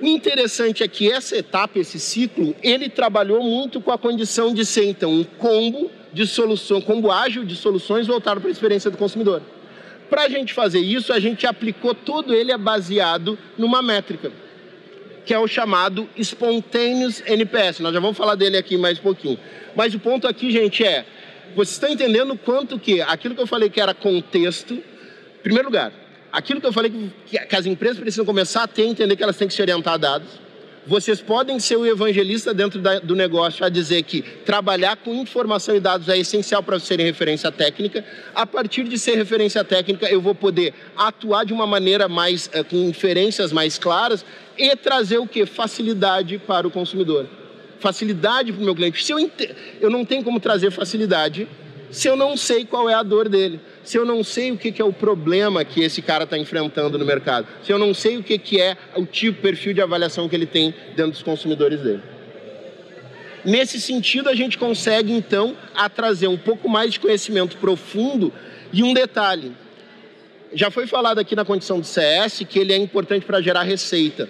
O 0.00 0.06
interessante 0.06 0.84
é 0.84 0.88
que 0.88 1.10
essa 1.10 1.36
etapa, 1.36 1.80
esse 1.80 1.98
ciclo, 1.98 2.54
ele 2.62 2.88
trabalhou 2.88 3.42
muito 3.42 3.80
com 3.80 3.90
a 3.90 3.98
condição 3.98 4.54
de 4.54 4.64
ser, 4.64 4.84
então, 4.84 5.12
um 5.12 5.24
combo 5.24 5.90
de 6.12 6.26
solução, 6.26 6.80
combo 6.80 7.10
ágil 7.10 7.44
de 7.44 7.56
soluções 7.56 8.06
voltado 8.06 8.40
para 8.40 8.50
a 8.50 8.52
experiência 8.52 8.90
do 8.90 8.96
consumidor. 8.96 9.42
Para 10.08 10.22
a 10.22 10.28
gente 10.28 10.52
fazer 10.52 10.80
isso, 10.80 11.12
a 11.12 11.20
gente 11.20 11.46
aplicou 11.46 11.94
todo 11.94 12.34
ele 12.34 12.56
baseado 12.56 13.38
numa 13.56 13.80
métrica 13.80 14.32
que 15.24 15.34
é 15.34 15.38
o 15.38 15.46
chamado 15.46 16.08
Spontaneous 16.18 17.22
NPS. 17.24 17.78
Nós 17.80 17.92
já 17.92 18.00
vamos 18.00 18.16
falar 18.16 18.34
dele 18.34 18.56
aqui 18.56 18.76
mais 18.76 18.98
um 18.98 19.02
pouquinho. 19.02 19.38
Mas 19.76 19.94
o 19.94 19.98
ponto 20.00 20.26
aqui, 20.26 20.50
gente, 20.50 20.84
é, 20.84 21.04
vocês 21.54 21.70
estão 21.70 21.88
entendendo 21.88 22.36
quanto 22.36 22.78
que 22.78 23.00
aquilo 23.00 23.34
que 23.36 23.40
eu 23.40 23.46
falei 23.46 23.70
que 23.70 23.80
era 23.80 23.94
contexto, 23.94 24.74
em 24.74 25.42
primeiro 25.42 25.68
lugar, 25.68 25.92
aquilo 26.32 26.60
que 26.60 26.66
eu 26.66 26.72
falei 26.72 26.90
que, 26.90 27.38
que 27.38 27.56
as 27.56 27.66
empresas 27.66 27.98
precisam 27.98 28.24
começar 28.24 28.64
a 28.64 28.66
ter, 28.66 28.82
entender 28.82 29.14
que 29.14 29.22
elas 29.22 29.36
têm 29.36 29.46
que 29.46 29.54
se 29.54 29.62
orientar 29.62 29.94
a 29.94 29.98
dados, 29.98 30.28
vocês 30.90 31.20
podem 31.20 31.60
ser 31.60 31.76
o 31.76 31.86
evangelista 31.86 32.52
dentro 32.52 32.80
da, 32.80 32.98
do 32.98 33.14
negócio 33.14 33.64
a 33.64 33.68
dizer 33.68 34.02
que 34.02 34.22
trabalhar 34.22 34.96
com 34.96 35.14
informação 35.14 35.76
e 35.76 35.78
dados 35.78 36.08
é 36.08 36.18
essencial 36.18 36.64
para 36.64 36.80
serem 36.80 37.06
referência 37.06 37.52
técnica. 37.52 38.04
A 38.34 38.44
partir 38.44 38.82
de 38.82 38.98
ser 38.98 39.14
referência 39.14 39.62
técnica, 39.62 40.10
eu 40.10 40.20
vou 40.20 40.34
poder 40.34 40.74
atuar 40.96 41.44
de 41.44 41.52
uma 41.52 41.64
maneira 41.64 42.08
mais 42.08 42.50
é, 42.52 42.64
com 42.64 42.76
inferências 42.76 43.52
mais 43.52 43.78
claras 43.78 44.24
e 44.58 44.74
trazer 44.74 45.18
o 45.18 45.28
que? 45.28 45.46
Facilidade 45.46 46.38
para 46.38 46.66
o 46.66 46.72
consumidor. 46.72 47.28
Facilidade 47.78 48.52
para 48.52 48.60
o 48.60 48.64
meu 48.64 48.74
cliente. 48.74 49.04
Se 49.04 49.12
eu, 49.12 49.30
eu 49.80 49.90
não 49.90 50.04
tenho 50.04 50.24
como 50.24 50.40
trazer 50.40 50.72
facilidade 50.72 51.46
se 51.90 52.08
eu 52.08 52.16
não 52.16 52.36
sei 52.36 52.64
qual 52.64 52.88
é 52.88 52.94
a 52.94 53.02
dor 53.02 53.28
dele, 53.28 53.60
se 53.82 53.96
eu 53.96 54.04
não 54.04 54.22
sei 54.22 54.52
o 54.52 54.58
que, 54.58 54.80
é 54.80 54.84
o 54.84 54.92
problema 54.92 55.64
que 55.64 55.80
esse 55.80 56.02
cara 56.02 56.24
está 56.24 56.36
enfrentando 56.36 56.98
no 56.98 57.04
mercado, 57.04 57.46
se 57.62 57.72
eu 57.72 57.78
não 57.78 57.94
sei 57.94 58.18
o 58.18 58.22
que, 58.22 58.60
é 58.60 58.76
o 58.94 59.06
tipo, 59.06 59.40
perfil 59.40 59.72
de 59.72 59.80
avaliação 59.80 60.28
que 60.28 60.36
ele 60.36 60.46
tem 60.46 60.74
dentro 60.94 61.12
dos 61.12 61.22
consumidores 61.22 61.80
dele. 61.80 62.02
Nesse 63.44 63.80
sentido, 63.80 64.28
a 64.28 64.34
gente 64.34 64.58
consegue 64.58 65.12
então 65.12 65.56
trazer 65.94 66.28
um 66.28 66.36
pouco 66.36 66.68
mais 66.68 66.92
de 66.92 67.00
conhecimento 67.00 67.56
profundo 67.56 68.32
e 68.72 68.82
um 68.82 68.92
detalhe. 68.92 69.52
Já 70.52 70.70
foi 70.70 70.86
falado 70.86 71.18
aqui 71.18 71.34
na 71.34 71.44
condição 71.44 71.80
do 71.80 71.86
CS 71.86 72.44
que 72.48 72.58
ele 72.58 72.72
é 72.72 72.76
importante 72.76 73.24
para 73.24 73.40
gerar 73.40 73.62
receita. 73.62 74.28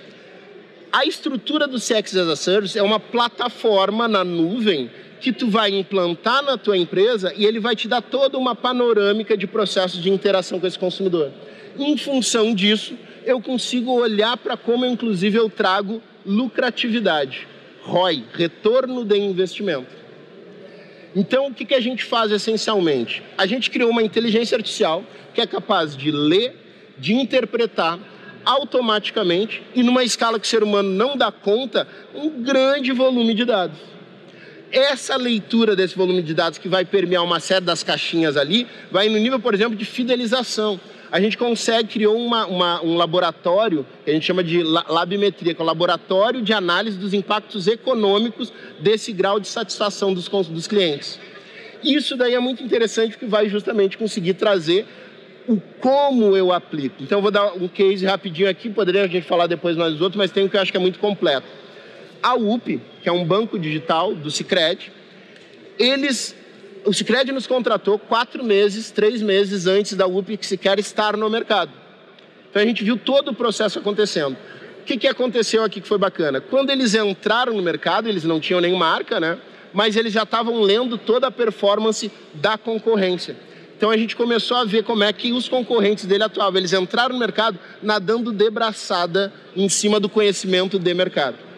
A 0.93 1.05
estrutura 1.05 1.67
do 1.67 1.79
CX 1.79 2.17
as 2.17 2.29
a 2.29 2.37
Service 2.37 2.79
é 2.79 2.83
uma 2.83 3.01
plataforma 3.01 4.07
na 4.07 4.23
nuvem 4.23 4.91
que 5.21 5.33
tu 5.33 5.49
vai 5.49 5.71
implantar 5.71 6.43
na 6.43 6.57
tua 6.57 6.77
empresa 6.77 7.33
e 7.37 7.45
ele 7.45 7.61
vai 7.61 7.77
te 7.77 7.87
dar 7.87 8.01
toda 8.01 8.39
uma 8.39 8.55
panorâmica 8.55 9.37
de 9.37 9.47
processos 9.47 10.03
de 10.03 10.11
interação 10.11 10.59
com 10.59 10.67
esse 10.67 10.79
consumidor. 10.79 11.31
Em 11.79 11.97
função 11.97 12.55
disso, 12.55 12.95
eu 13.25 13.41
consigo 13.41 13.93
olhar 13.93 14.37
para 14.39 14.57
como, 14.57 14.87
inclusive, 14.87 15.37
eu 15.37 15.51
trago 15.51 16.03
lucratividade, 16.25 17.47
ROI, 17.83 18.25
retorno 18.33 19.05
de 19.05 19.19
investimento. 19.19 20.01
Então, 21.15 21.49
o 21.49 21.55
que, 21.55 21.65
que 21.65 21.75
a 21.75 21.81
gente 21.81 22.05
faz 22.05 22.33
essencialmente? 22.33 23.23
A 23.37 23.47
gente 23.47 23.71
criou 23.71 23.91
uma 23.91 24.03
inteligência 24.03 24.57
artificial 24.57 25.05
que 25.35 25.41
é 25.41 25.47
capaz 25.47 25.97
de 25.97 26.11
ler, 26.11 26.55
de 26.99 27.15
interpretar 27.15 27.99
automaticamente 28.45 29.63
e 29.75 29.83
numa 29.83 30.03
escala 30.03 30.39
que 30.41 30.47
o 30.47 30.49
ser 30.49 30.63
humano 30.63 30.89
não 30.89 31.17
dá 31.17 31.31
conta, 31.31 31.87
um 32.15 32.43
grande 32.43 32.91
volume 32.93 33.35
de 33.35 33.45
dados 33.45 33.91
essa 34.73 35.17
leitura 35.17 35.75
desse 35.75 35.97
volume 35.97 36.23
de 36.23 36.35
dados 36.35 36.59
que 36.59 36.69
vai 36.69 36.85
permear 36.85 37.25
uma 37.25 37.41
série 37.41 37.65
das 37.65 37.83
caixinhas 37.83 38.37
ali, 38.37 38.67
vai 38.91 39.09
no 39.09 39.19
nível, 39.19 39.41
por 39.41 39.55
exemplo, 39.55 39.77
de 39.77 39.85
fidelização. 39.85 40.81
A 41.11 41.21
gente 41.21 41.37
consegue 41.37 41.89
criar 41.89 42.11
uma, 42.11 42.47
uma, 42.47 42.85
um 42.85 42.97
laboratório 42.97 43.85
que 44.05 44.11
a 44.11 44.15
gente 44.15 44.25
chama 44.25 44.45
de 44.45 44.63
labimetria, 44.63 45.55
que 45.55 45.61
é 45.61 45.65
um 45.65 45.67
laboratório 45.67 46.41
de 46.41 46.53
análise 46.53 46.97
dos 46.97 47.13
impactos 47.13 47.67
econômicos 47.67 48.53
desse 48.79 49.13
grau 49.13 49.41
de 49.41 49.49
satisfação 49.49 50.15
dos, 50.15 50.29
dos 50.29 50.69
clientes. 50.69 51.19
Isso 51.83 52.17
daí 52.17 52.35
é 52.35 52.39
muito 52.39 52.63
interessante 52.63 53.13
porque 53.13 53.27
vai 53.27 53.49
justamente 53.49 53.99
conseguir 53.99 54.35
trazer 54.35 54.87
o 55.49 55.61
como 55.81 56.37
eu 56.37 56.53
aplico. 56.53 57.03
Então, 57.03 57.19
eu 57.19 57.23
vou 57.23 57.31
dar 57.31 57.55
um 57.55 57.67
case 57.67 58.07
rapidinho 58.07 58.49
aqui, 58.49 58.71
poderia 58.71 59.03
a 59.03 59.09
gente 59.09 59.27
falar 59.27 59.49
depois 59.49 59.77
mais 59.77 59.93
dos 59.93 60.01
outros, 60.01 60.17
mas 60.17 60.31
tem 60.31 60.45
um 60.45 60.49
que 60.49 60.57
eu 60.57 60.61
acho 60.61 60.71
que 60.71 60.77
é 60.77 60.81
muito 60.81 61.01
completo. 61.01 61.47
A 62.23 62.35
UP, 62.35 62.81
que 63.03 63.09
é 63.09 63.13
um 63.13 63.25
banco 63.25 63.59
digital 63.59 64.15
do 64.15 64.31
Cicred, 64.31 64.93
eles, 65.79 66.37
o 66.85 66.93
Cicred 66.93 67.33
nos 67.33 67.47
contratou 67.47 67.99
quatro 67.99 68.45
meses, 68.45 68.91
três 68.91 69.23
meses 69.23 69.67
antes 69.67 69.95
da 69.95 70.07
UP 70.07 70.37
que 70.37 70.47
sequer 70.47 70.79
estar 70.79 71.17
no 71.17 71.31
mercado. 71.31 71.73
Então 72.51 72.61
a 72.61 72.65
gente 72.65 72.85
viu 72.85 72.99
todo 72.99 73.31
o 73.31 73.35
processo 73.35 73.79
acontecendo. 73.79 74.37
O 74.81 74.85
que, 74.85 74.99
que 74.99 75.07
aconteceu 75.07 75.65
aqui 75.65 75.81
que 75.81 75.89
foi 75.89 75.99
bacana? 75.99 76.41
Quando 76.41 76.71
eles 76.71 76.95
entraram 76.95 77.55
no 77.55 77.63
mercado, 77.63 78.09
eles 78.09 78.25
não 78.25 78.41
tinham 78.41 78.61
nem 78.61 78.75
marca, 78.77 79.19
né? 79.19 79.39
Mas 79.73 79.97
eles 79.97 80.13
já 80.13 80.25
estavam 80.25 80.61
lendo 80.61 80.99
toda 80.99 81.29
a 81.29 81.31
performance 81.31 82.11
da 82.35 82.59
concorrência. 82.59 83.37
Então 83.77 83.91
a 83.91 83.97
gente 83.97 84.15
começou 84.15 84.57
a 84.57 84.65
ver 84.65 84.83
como 84.83 85.05
é 85.05 85.13
que 85.13 85.33
os 85.33 85.49
concorrentes 85.49 86.05
dele 86.05 86.25
atuavam. 86.25 86.59
Eles 86.59 86.73
entraram 86.73 87.15
no 87.15 87.19
mercado 87.19 87.59
nadando 87.83 88.33
de 88.33 88.51
braçada 88.51 89.33
em 89.57 89.69
cima 89.69 89.99
do 89.99 90.09
conhecimento 90.09 90.79
de 90.79 90.93
mercado 90.93 91.50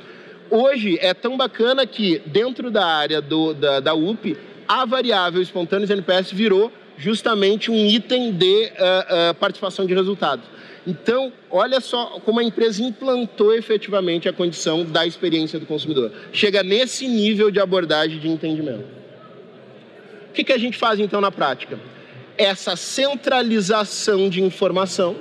hoje 0.52 0.98
é 1.00 1.14
tão 1.14 1.36
bacana 1.36 1.86
que 1.86 2.20
dentro 2.26 2.70
da 2.70 2.84
área 2.84 3.22
do, 3.22 3.54
da, 3.54 3.80
da 3.80 3.94
UP, 3.94 4.36
a 4.68 4.84
variável 4.84 5.40
espontâneos 5.40 5.90
NPS 5.90 6.30
virou 6.30 6.70
justamente 6.98 7.70
um 7.70 7.86
item 7.86 8.32
de 8.32 8.66
uh, 8.66 9.30
uh, 9.30 9.34
participação 9.34 9.86
de 9.86 9.94
resultados. 9.94 10.44
Então, 10.86 11.32
olha 11.50 11.80
só 11.80 12.20
como 12.24 12.40
a 12.40 12.44
empresa 12.44 12.82
implantou 12.82 13.54
efetivamente 13.54 14.28
a 14.28 14.32
condição 14.32 14.84
da 14.84 15.06
experiência 15.06 15.58
do 15.58 15.64
consumidor. 15.64 16.12
Chega 16.32 16.62
nesse 16.62 17.08
nível 17.08 17.50
de 17.50 17.58
abordagem 17.58 18.18
de 18.18 18.28
entendimento. 18.28 18.84
O 20.28 20.32
que, 20.32 20.44
que 20.44 20.52
a 20.52 20.58
gente 20.58 20.76
faz 20.76 21.00
então 21.00 21.20
na 21.20 21.30
prática? 21.30 21.78
Essa 22.36 22.74
centralização 22.76 24.28
de 24.28 24.42
informação. 24.42 25.16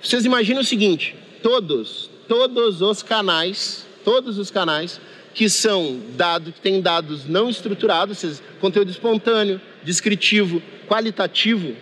Vocês 0.00 0.24
imaginam 0.24 0.60
o 0.60 0.64
seguinte: 0.64 1.16
todos, 1.42 2.10
todos 2.28 2.80
os 2.80 3.02
canais 3.02 3.86
todos 4.10 4.38
os 4.38 4.50
canais 4.50 5.00
que 5.32 5.48
são 5.48 6.00
dados, 6.16 6.52
que 6.54 6.60
têm 6.60 6.80
dados 6.80 7.28
não 7.28 7.48
estruturados, 7.48 8.18
seja, 8.18 8.40
conteúdo 8.60 8.90
espontâneo, 8.90 9.60
descritivo, 9.84 10.60
qualitativo, 10.88 11.76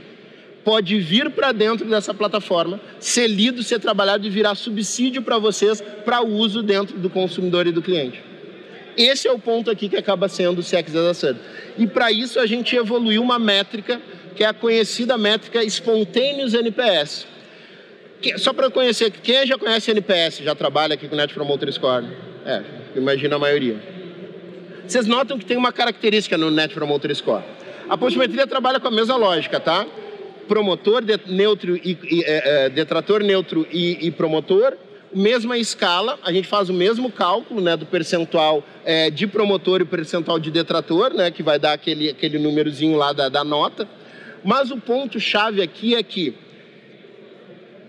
pode 0.63 1.01
vir 1.01 1.31
para 1.31 1.53
dentro 1.53 1.89
dessa 1.89 2.13
plataforma, 2.13 2.79
ser 3.01 3.29
lido, 3.29 3.63
ser 3.63 3.79
trabalhado 3.81 4.27
e 4.27 4.31
virar 4.31 4.55
subsídio 4.57 5.23
para 5.23 5.39
vocês 5.39 5.83
para 6.05 6.21
uso 6.21 6.63
dentro 6.63 6.99
do 6.99 7.09
consumidor 7.09 7.67
e 7.67 7.73
do 7.73 7.81
cliente. 7.81 8.23
Esse 8.95 9.27
é 9.27 9.33
o 9.33 9.39
ponto 9.39 9.71
aqui 9.71 9.89
que 9.89 9.97
acaba 9.97 10.29
sendo 10.29 10.59
o 10.59 10.63
CX 10.63 10.95
as 10.97 11.07
a 11.07 11.15
Service. 11.15 11.45
E 11.79 11.87
para 11.87 12.13
isso 12.13 12.39
a 12.39 12.45
gente 12.45 12.77
evoluiu 12.77 13.23
uma 13.23 13.39
métrica 13.39 14.03
que 14.37 14.45
é 14.45 14.49
a 14.49 14.53
conhecida 14.53 15.17
métrica 15.17 15.65
Spontaneous 15.65 16.53
NPS 16.53 17.38
só 18.37 18.53
para 18.53 18.71
conhecer, 18.71 19.11
quem 19.11 19.47
já 19.47 19.57
conhece 19.57 19.91
NPS, 19.91 20.39
já 20.39 20.55
trabalha 20.55 20.95
aqui 20.95 21.09
com 21.09 21.15
Net 21.15 21.33
Promoter 21.33 21.73
Score? 21.73 22.05
É, 22.45 22.63
imagina 22.97 23.37
a 23.37 23.39
maioria. 23.39 23.77
Vocês 24.87 25.07
notam 25.07 25.39
que 25.39 25.45
tem 25.45 25.57
uma 25.57 25.73
característica 25.73 26.37
no 26.37 26.51
Net 26.51 26.75
Promoter 26.75 27.15
Score. 27.15 27.45
A 27.89 27.97
postimetria 27.97 28.47
trabalha 28.47 28.81
com 28.81 28.89
a 28.89 28.91
mesma 28.91 29.17
lógica, 29.17 29.61
tá? 29.61 29.87
Promotor, 30.49 31.03
de, 31.03 31.19
neutro 31.27 31.77
e, 31.77 31.97
e 32.11 32.25
é, 32.25 32.67
é, 32.67 32.69
detrator, 32.69 33.23
neutro 33.23 33.67
e, 33.71 34.07
e, 34.07 34.11
promotor, 34.11 34.77
mesma 35.15 35.57
escala, 35.57 36.19
a 36.23 36.33
gente 36.33 36.49
faz 36.49 36.69
o 36.69 36.73
mesmo 36.73 37.13
cálculo, 37.13 37.61
né, 37.61 37.77
do 37.77 37.87
percentual 37.87 38.65
é, 38.85 39.11
de 39.11 39.27
promotor 39.27 39.81
e 39.81 39.85
percentual 39.85 40.39
de 40.39 40.51
detrator, 40.51 41.15
né, 41.15 41.31
que 41.31 41.43
vai 41.43 41.59
dar 41.59 41.73
aquele, 41.73 42.11
aquele 42.11 42.39
númerozinho 42.39 42.97
lá 42.97 43.13
da, 43.13 43.29
da 43.29 43.45
nota. 43.45 43.89
Mas 44.45 44.71
o 44.71 44.79
ponto 44.79 45.21
chave 45.21 45.63
aqui 45.63 45.95
é 45.95 46.03
que 46.03 46.35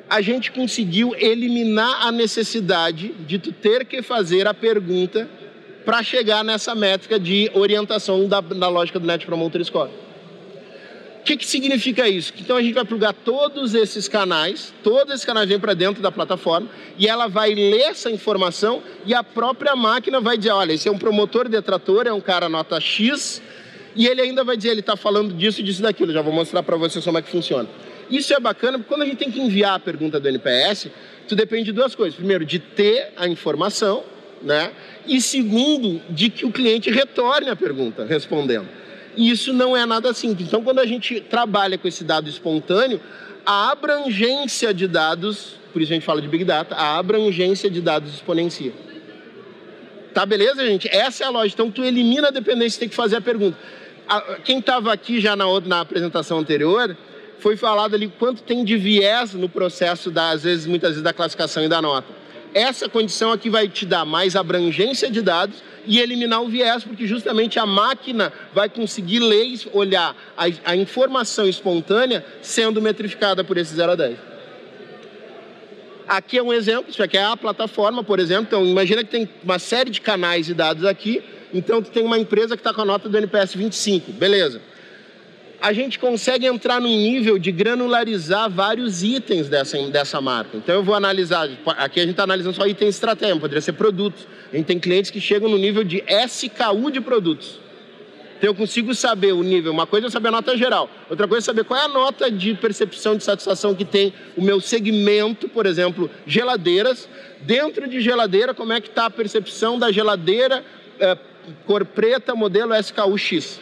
a 0.10 0.22
gente 0.22 0.52
conseguiu 0.52 1.14
eliminar 1.16 2.08
a 2.08 2.12
necessidade 2.12 3.10
de 3.28 3.38
tu 3.38 3.52
ter 3.52 3.86
que 3.86 4.02
fazer 4.02 4.48
a 4.48 4.54
pergunta 4.54 5.30
para 5.86 6.02
chegar 6.04 6.44
nessa 6.44 6.74
métrica 6.74 7.20
de 7.20 7.50
orientação 7.54 8.28
da, 8.28 8.42
da 8.42 8.68
lógica 8.68 9.00
do 9.00 9.06
Net 9.06 9.26
Promoter 9.26 9.64
Score. 9.64 9.92
O 11.20 11.24
que, 11.24 11.38
que 11.38 11.46
significa 11.46 12.08
isso? 12.08 12.34
Então 12.40 12.58
a 12.58 12.62
gente 12.62 12.74
vai 12.74 12.86
plugar 12.86 13.14
todos 13.14 13.76
esses 13.76 14.08
canais, 14.08 14.74
todos 14.84 15.14
esses 15.14 15.26
canais 15.26 15.48
vêm 15.48 15.60
para 15.60 15.76
dentro 15.76 16.02
da 16.02 16.12
plataforma 16.12 16.68
e 16.98 17.08
ela 17.08 17.28
vai 17.28 17.54
ler 17.54 17.82
essa 17.82 18.10
informação 18.10 18.82
e 19.06 19.14
a 19.14 19.24
própria 19.24 19.76
máquina 19.76 20.20
vai 20.20 20.38
dizer, 20.38 20.52
olha, 20.52 20.74
esse 20.74 20.88
é 20.88 20.92
um 20.92 20.98
promotor 20.98 21.48
detrator, 21.48 22.08
é 22.08 22.14
um 22.14 22.22
cara 22.22 22.50
nota 22.50 22.80
X, 22.80 23.42
e 23.96 24.08
ele 24.08 24.22
ainda 24.22 24.44
vai 24.44 24.56
dizer, 24.56 24.70
ele 24.70 24.80
está 24.80 24.96
falando 24.96 25.34
disso, 25.34 25.62
disso, 25.62 25.82
daquilo. 25.82 26.14
Já 26.14 26.22
vou 26.22 26.34
mostrar 26.34 26.64
para 26.64 26.78
vocês 26.78 27.04
como 27.04 27.18
é 27.18 27.22
que 27.22 27.30
funciona. 27.30 27.68
Isso 28.10 28.34
é 28.34 28.40
bacana 28.40 28.78
porque 28.78 28.90
quando 28.90 29.04
a 29.04 29.06
gente 29.06 29.18
tem 29.18 29.32
que 29.32 29.40
enviar 29.40 29.76
a 29.76 29.80
pergunta 29.80 30.20
do 30.20 30.28
NPS, 30.28 30.88
tu 31.28 31.36
depende 31.36 31.66
de 31.66 31.72
duas 31.72 31.94
coisas. 31.94 32.16
Primeiro, 32.16 32.44
de 32.44 32.60
ter 32.60 33.14
a 33.16 33.28
informação, 33.28 34.04
né? 34.42 34.72
E 35.06 35.22
segundo, 35.22 36.02
de 36.10 36.30
que 36.30 36.46
o 36.46 36.52
cliente 36.52 36.90
retorne 36.90 37.50
a 37.50 37.56
pergunta 37.56 38.06
respondendo. 38.06 38.68
E 39.16 39.30
isso 39.30 39.54
não 39.54 39.76
é 39.76 39.86
nada 39.86 40.14
simples. 40.14 40.48
Então, 40.48 40.64
quando 40.64 40.80
a 40.80 40.86
gente 40.86 41.20
trabalha 41.22 41.78
com 41.78 41.88
esse 41.88 42.04
dado 42.04 42.30
espontâneo, 42.30 43.00
a 43.46 43.72
abrangência 43.72 44.74
de 44.74 44.88
dados, 44.88 45.56
por 45.74 45.82
isso 45.82 45.92
a 45.92 45.96
gente 45.96 46.06
fala 46.06 46.22
de 46.22 46.28
Big 46.28 46.44
Data, 46.44 46.76
a 46.76 46.98
abrangência 46.98 47.70
de 47.70 47.82
dados 47.82 48.14
exponencia. 48.14 48.72
Tá 50.14 50.26
beleza, 50.26 50.66
gente? 50.66 50.88
Essa 50.88 51.24
é 51.24 51.28
a 51.28 51.30
lógica. 51.30 51.62
Então, 51.62 51.72
tu 51.72 51.84
elimina 51.84 52.30
a 52.30 52.32
dependência, 52.32 52.80
tem 52.80 52.90
que 52.90 52.96
fazer 52.96 53.18
a 53.18 53.22
pergunta. 53.22 53.58
Quem 54.44 54.60
estava 54.60 54.92
aqui 54.92 55.20
já 55.20 55.36
na, 55.36 55.46
na 55.62 55.82
apresentação 55.82 56.40
anterior, 56.40 56.98
foi 57.40 57.56
falado 57.56 57.96
ali 57.96 58.08
quanto 58.20 58.44
tem 58.44 58.64
de 58.64 58.78
viés 58.78 59.34
no 59.34 59.50
processo, 59.50 60.12
da, 60.12 60.30
às 60.30 60.44
vezes, 60.44 60.66
muitas 60.66 60.92
vezes, 60.92 61.04
da 61.04 61.14
classificação 61.14 61.64
e 61.64 61.68
da 61.68 61.82
nota. 61.82 62.08
Essa 62.54 62.90
condição 62.90 63.32
aqui 63.32 63.50
vai 63.50 63.68
te 63.68 63.86
dar 63.86 64.06
mais 64.06 64.36
abrangência 64.36 65.10
de 65.10 65.22
dados 65.22 65.64
e 65.86 66.00
eliminar 66.00 66.42
o 66.42 66.50
viés, 66.50 66.84
porque 66.84 67.06
justamente 67.06 67.60
a 67.60 67.66
máquina 67.66 68.34
vai 68.54 68.70
conseguir 68.70 69.20
ler, 69.20 69.60
olhar 69.72 70.16
a, 70.38 70.46
a 70.66 70.76
informação 70.76 71.48
espontânea 71.48 72.26
sendo 72.42 72.82
metrificada 72.82 73.44
por 73.44 73.58
esse 73.58 73.74
0 73.76 73.92
a 73.92 73.96
10. 73.96 74.18
Aqui 76.08 76.40
é 76.40 76.44
um 76.44 76.52
exemplo, 76.52 76.90
isso 76.90 77.04
aqui 77.04 77.18
é 77.18 77.24
a 77.24 77.38
plataforma, 77.38 78.04
por 78.04 78.20
exemplo. 78.20 78.46
Então, 78.48 78.66
imagina 78.66 79.04
que 79.04 79.12
tem 79.12 79.30
uma 79.44 79.60
série 79.60 79.92
de 79.92 80.02
canais 80.02 80.48
de 80.48 80.56
dados 80.56 80.84
aqui. 80.84 81.24
Então, 81.54 81.84
tu 81.84 81.92
tem 81.92 82.04
uma 82.04 82.18
empresa 82.18 82.58
que 82.58 82.62
está 82.62 82.74
com 82.74 82.82
a 82.82 82.86
nota 82.86 83.08
do 83.08 83.16
NPS 83.16 83.54
25, 83.54 84.12
beleza. 84.14 84.60
A 85.62 85.74
gente 85.74 86.00
consegue 86.00 86.46
entrar 86.46 86.80
num 86.80 86.88
nível 86.88 87.38
de 87.38 87.52
granularizar 87.52 88.50
vários 88.50 89.04
itens 89.04 89.50
dessa, 89.50 89.78
dessa 89.90 90.22
marca. 90.22 90.56
Então, 90.56 90.76
eu 90.76 90.84
vou 90.84 90.96
analisar, 90.96 91.50
aqui 91.78 92.00
a 92.00 92.04
gente 92.04 92.12
está 92.12 92.24
analisando 92.24 92.56
só 92.56 92.66
itens 92.66 92.96
estratégicos, 92.96 93.42
poderia 93.42 93.62
ser 93.62 93.74
produtos. 93.74 94.26
A 94.52 94.56
gente 94.56 94.66
tem 94.66 94.80
clientes 94.80 95.12
que 95.12 95.20
chegam 95.20 95.50
no 95.50 95.58
nível 95.58 95.84
de 95.84 96.04
SKU 96.28 96.90
de 96.92 97.02
produtos. 97.02 97.60
Então 98.40 98.52
eu 98.52 98.56
consigo 98.56 98.96
saber 98.96 99.34
o 99.34 99.44
nível. 99.44 99.74
Uma 99.74 99.86
coisa 99.86 100.08
é 100.08 100.10
saber 100.10 100.30
a 100.30 100.32
nota 100.32 100.56
geral, 100.56 100.90
outra 101.10 101.28
coisa 101.28 101.44
é 101.44 101.46
saber 101.46 101.66
qual 101.66 101.78
é 101.78 101.84
a 101.84 101.90
nota 101.90 102.32
de 102.32 102.54
percepção 102.56 103.18
de 103.18 103.24
satisfação 103.24 103.76
que 103.76 103.84
tem 103.84 104.14
o 104.38 104.42
meu 104.42 104.62
segmento, 104.62 105.50
por 105.50 105.66
exemplo, 105.66 106.10
geladeiras. 106.26 107.10
Dentro 107.42 107.86
de 107.86 108.00
geladeira, 108.00 108.54
como 108.54 108.72
é 108.72 108.80
que 108.80 108.88
está 108.88 109.08
a 109.08 109.10
percepção 109.10 109.78
da 109.78 109.92
geladeira 109.92 110.64
é, 111.02 111.18
cor 111.66 111.84
preta, 111.84 112.34
modelo 112.34 112.74
SKU-X. 112.76 113.60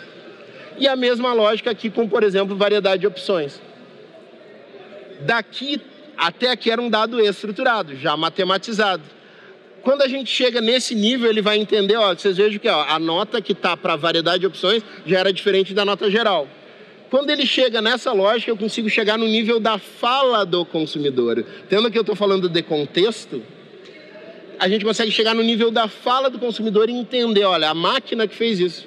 E 0.78 0.88
a 0.88 0.96
mesma 0.96 1.34
lógica 1.34 1.72
aqui 1.72 1.90
com, 1.90 2.08
por 2.08 2.24
exemplo, 2.24 2.56
variedade 2.56 3.02
de 3.02 3.08
opções. 3.08 3.62
Daqui 5.22 5.82
até 6.16 6.52
aqui 6.52 6.70
era 6.70 6.82
um 6.82 6.90
dado 6.90 7.20
estruturado, 7.20 7.96
já 7.96 8.16
matematizado 8.16 9.04
quando 9.88 10.02
a 10.02 10.08
gente 10.10 10.30
chega 10.30 10.60
nesse 10.60 10.94
nível, 10.94 11.30
ele 11.30 11.42
vai 11.42 11.58
entender, 11.58 11.96
ó, 11.96 12.14
vocês 12.14 12.36
vejam 12.36 12.60
que 12.60 12.68
ó, 12.68 12.84
a 12.90 13.00
nota 13.00 13.42
que 13.42 13.54
está 13.54 13.78
para 13.78 13.96
variedade 13.96 14.40
de 14.40 14.46
opções 14.46 14.84
já 15.06 15.20
era 15.20 15.32
diferente 15.32 15.74
da 15.74 15.86
nota 15.86 16.12
geral. 16.12 16.46
Quando 17.10 17.30
ele 17.30 17.46
chega 17.46 17.82
nessa 17.82 18.12
lógica, 18.12 18.52
eu 18.52 18.58
consigo 18.58 18.90
chegar 18.90 19.18
no 19.18 19.26
nível 19.26 19.62
da 19.62 19.78
fala 19.78 20.46
do 20.46 20.66
consumidor. 20.66 21.42
Tendo 21.70 21.90
que 21.90 21.98
eu 21.98 22.02
estou 22.02 22.18
falando 22.18 22.50
de 22.50 22.62
contexto, 22.62 23.42
a 24.60 24.68
gente 24.68 24.84
consegue 24.84 25.10
chegar 25.10 25.34
no 25.34 25.42
nível 25.42 25.72
da 25.72 25.88
fala 25.88 26.30
do 26.30 26.38
consumidor 26.38 26.90
e 26.90 26.92
entender, 26.92 27.46
olha, 27.46 27.70
a 27.70 27.74
máquina 27.74 28.28
que 28.28 28.36
fez 28.36 28.60
isso. 28.60 28.86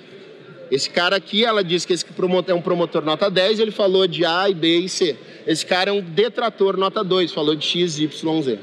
Esse 0.70 0.88
cara 0.88 1.16
aqui, 1.16 1.44
ela 1.44 1.64
disse 1.64 1.86
que 1.86 1.92
esse 1.92 2.04
é 2.46 2.54
um 2.54 2.62
promotor 2.62 3.04
nota 3.04 3.30
10, 3.30 3.58
ele 3.58 3.70
falou 3.70 4.06
de 4.06 4.24
A, 4.24 4.48
B 4.52 4.78
e 4.78 4.88
C. 4.88 5.16
Esse 5.46 5.66
cara 5.66 5.90
é 5.90 5.92
um 5.92 6.00
detrator 6.00 6.76
nota 6.76 7.02
2, 7.02 7.32
falou 7.32 7.56
de 7.56 7.64
X, 7.64 7.98
Y, 7.98 8.42
Z 8.42 8.58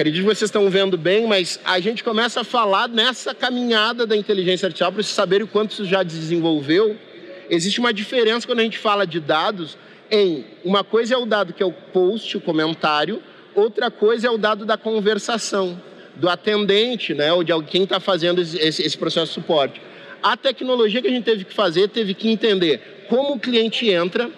acredito 0.00 0.22
que 0.22 0.34
vocês 0.34 0.48
estão 0.48 0.70
vendo 0.70 0.96
bem, 0.96 1.26
mas 1.26 1.60
a 1.62 1.78
gente 1.78 2.02
começa 2.02 2.40
a 2.40 2.44
falar 2.44 2.88
nessa 2.88 3.34
caminhada 3.34 4.06
da 4.06 4.16
inteligência 4.16 4.66
artificial 4.66 4.90
para 4.90 5.02
vocês 5.02 5.14
saberem 5.14 5.44
o 5.44 5.48
quanto 5.48 5.72
isso 5.72 5.84
já 5.84 6.02
desenvolveu. 6.02 6.96
Existe 7.50 7.80
uma 7.80 7.92
diferença 7.92 8.46
quando 8.46 8.60
a 8.60 8.62
gente 8.62 8.78
fala 8.78 9.06
de 9.06 9.20
dados 9.20 9.76
em 10.10 10.46
uma 10.64 10.82
coisa 10.82 11.14
é 11.14 11.18
o 11.18 11.26
dado 11.26 11.52
que 11.52 11.62
é 11.62 11.66
o 11.66 11.72
post, 11.72 12.36
o 12.36 12.40
comentário, 12.40 13.22
outra 13.54 13.90
coisa 13.90 14.26
é 14.26 14.30
o 14.30 14.38
dado 14.38 14.64
da 14.64 14.78
conversação, 14.78 15.80
do 16.20 16.28
atendente, 16.28 17.14
né, 17.14 17.32
ou 17.32 17.42
de 17.42 17.52
quem 17.62 17.84
está 17.84 17.98
fazendo 17.98 18.40
esse, 18.40 18.58
esse 18.58 18.96
processo 18.96 19.28
de 19.28 19.32
suporte. 19.32 19.80
A 20.22 20.36
tecnologia 20.36 21.00
que 21.00 21.08
a 21.08 21.10
gente 21.10 21.24
teve 21.24 21.44
que 21.44 21.54
fazer 21.54 21.88
teve 21.88 22.12
que 22.12 22.28
entender 22.28 23.06
como 23.08 23.34
o 23.34 23.40
cliente 23.40 23.88
entra, 23.88 24.30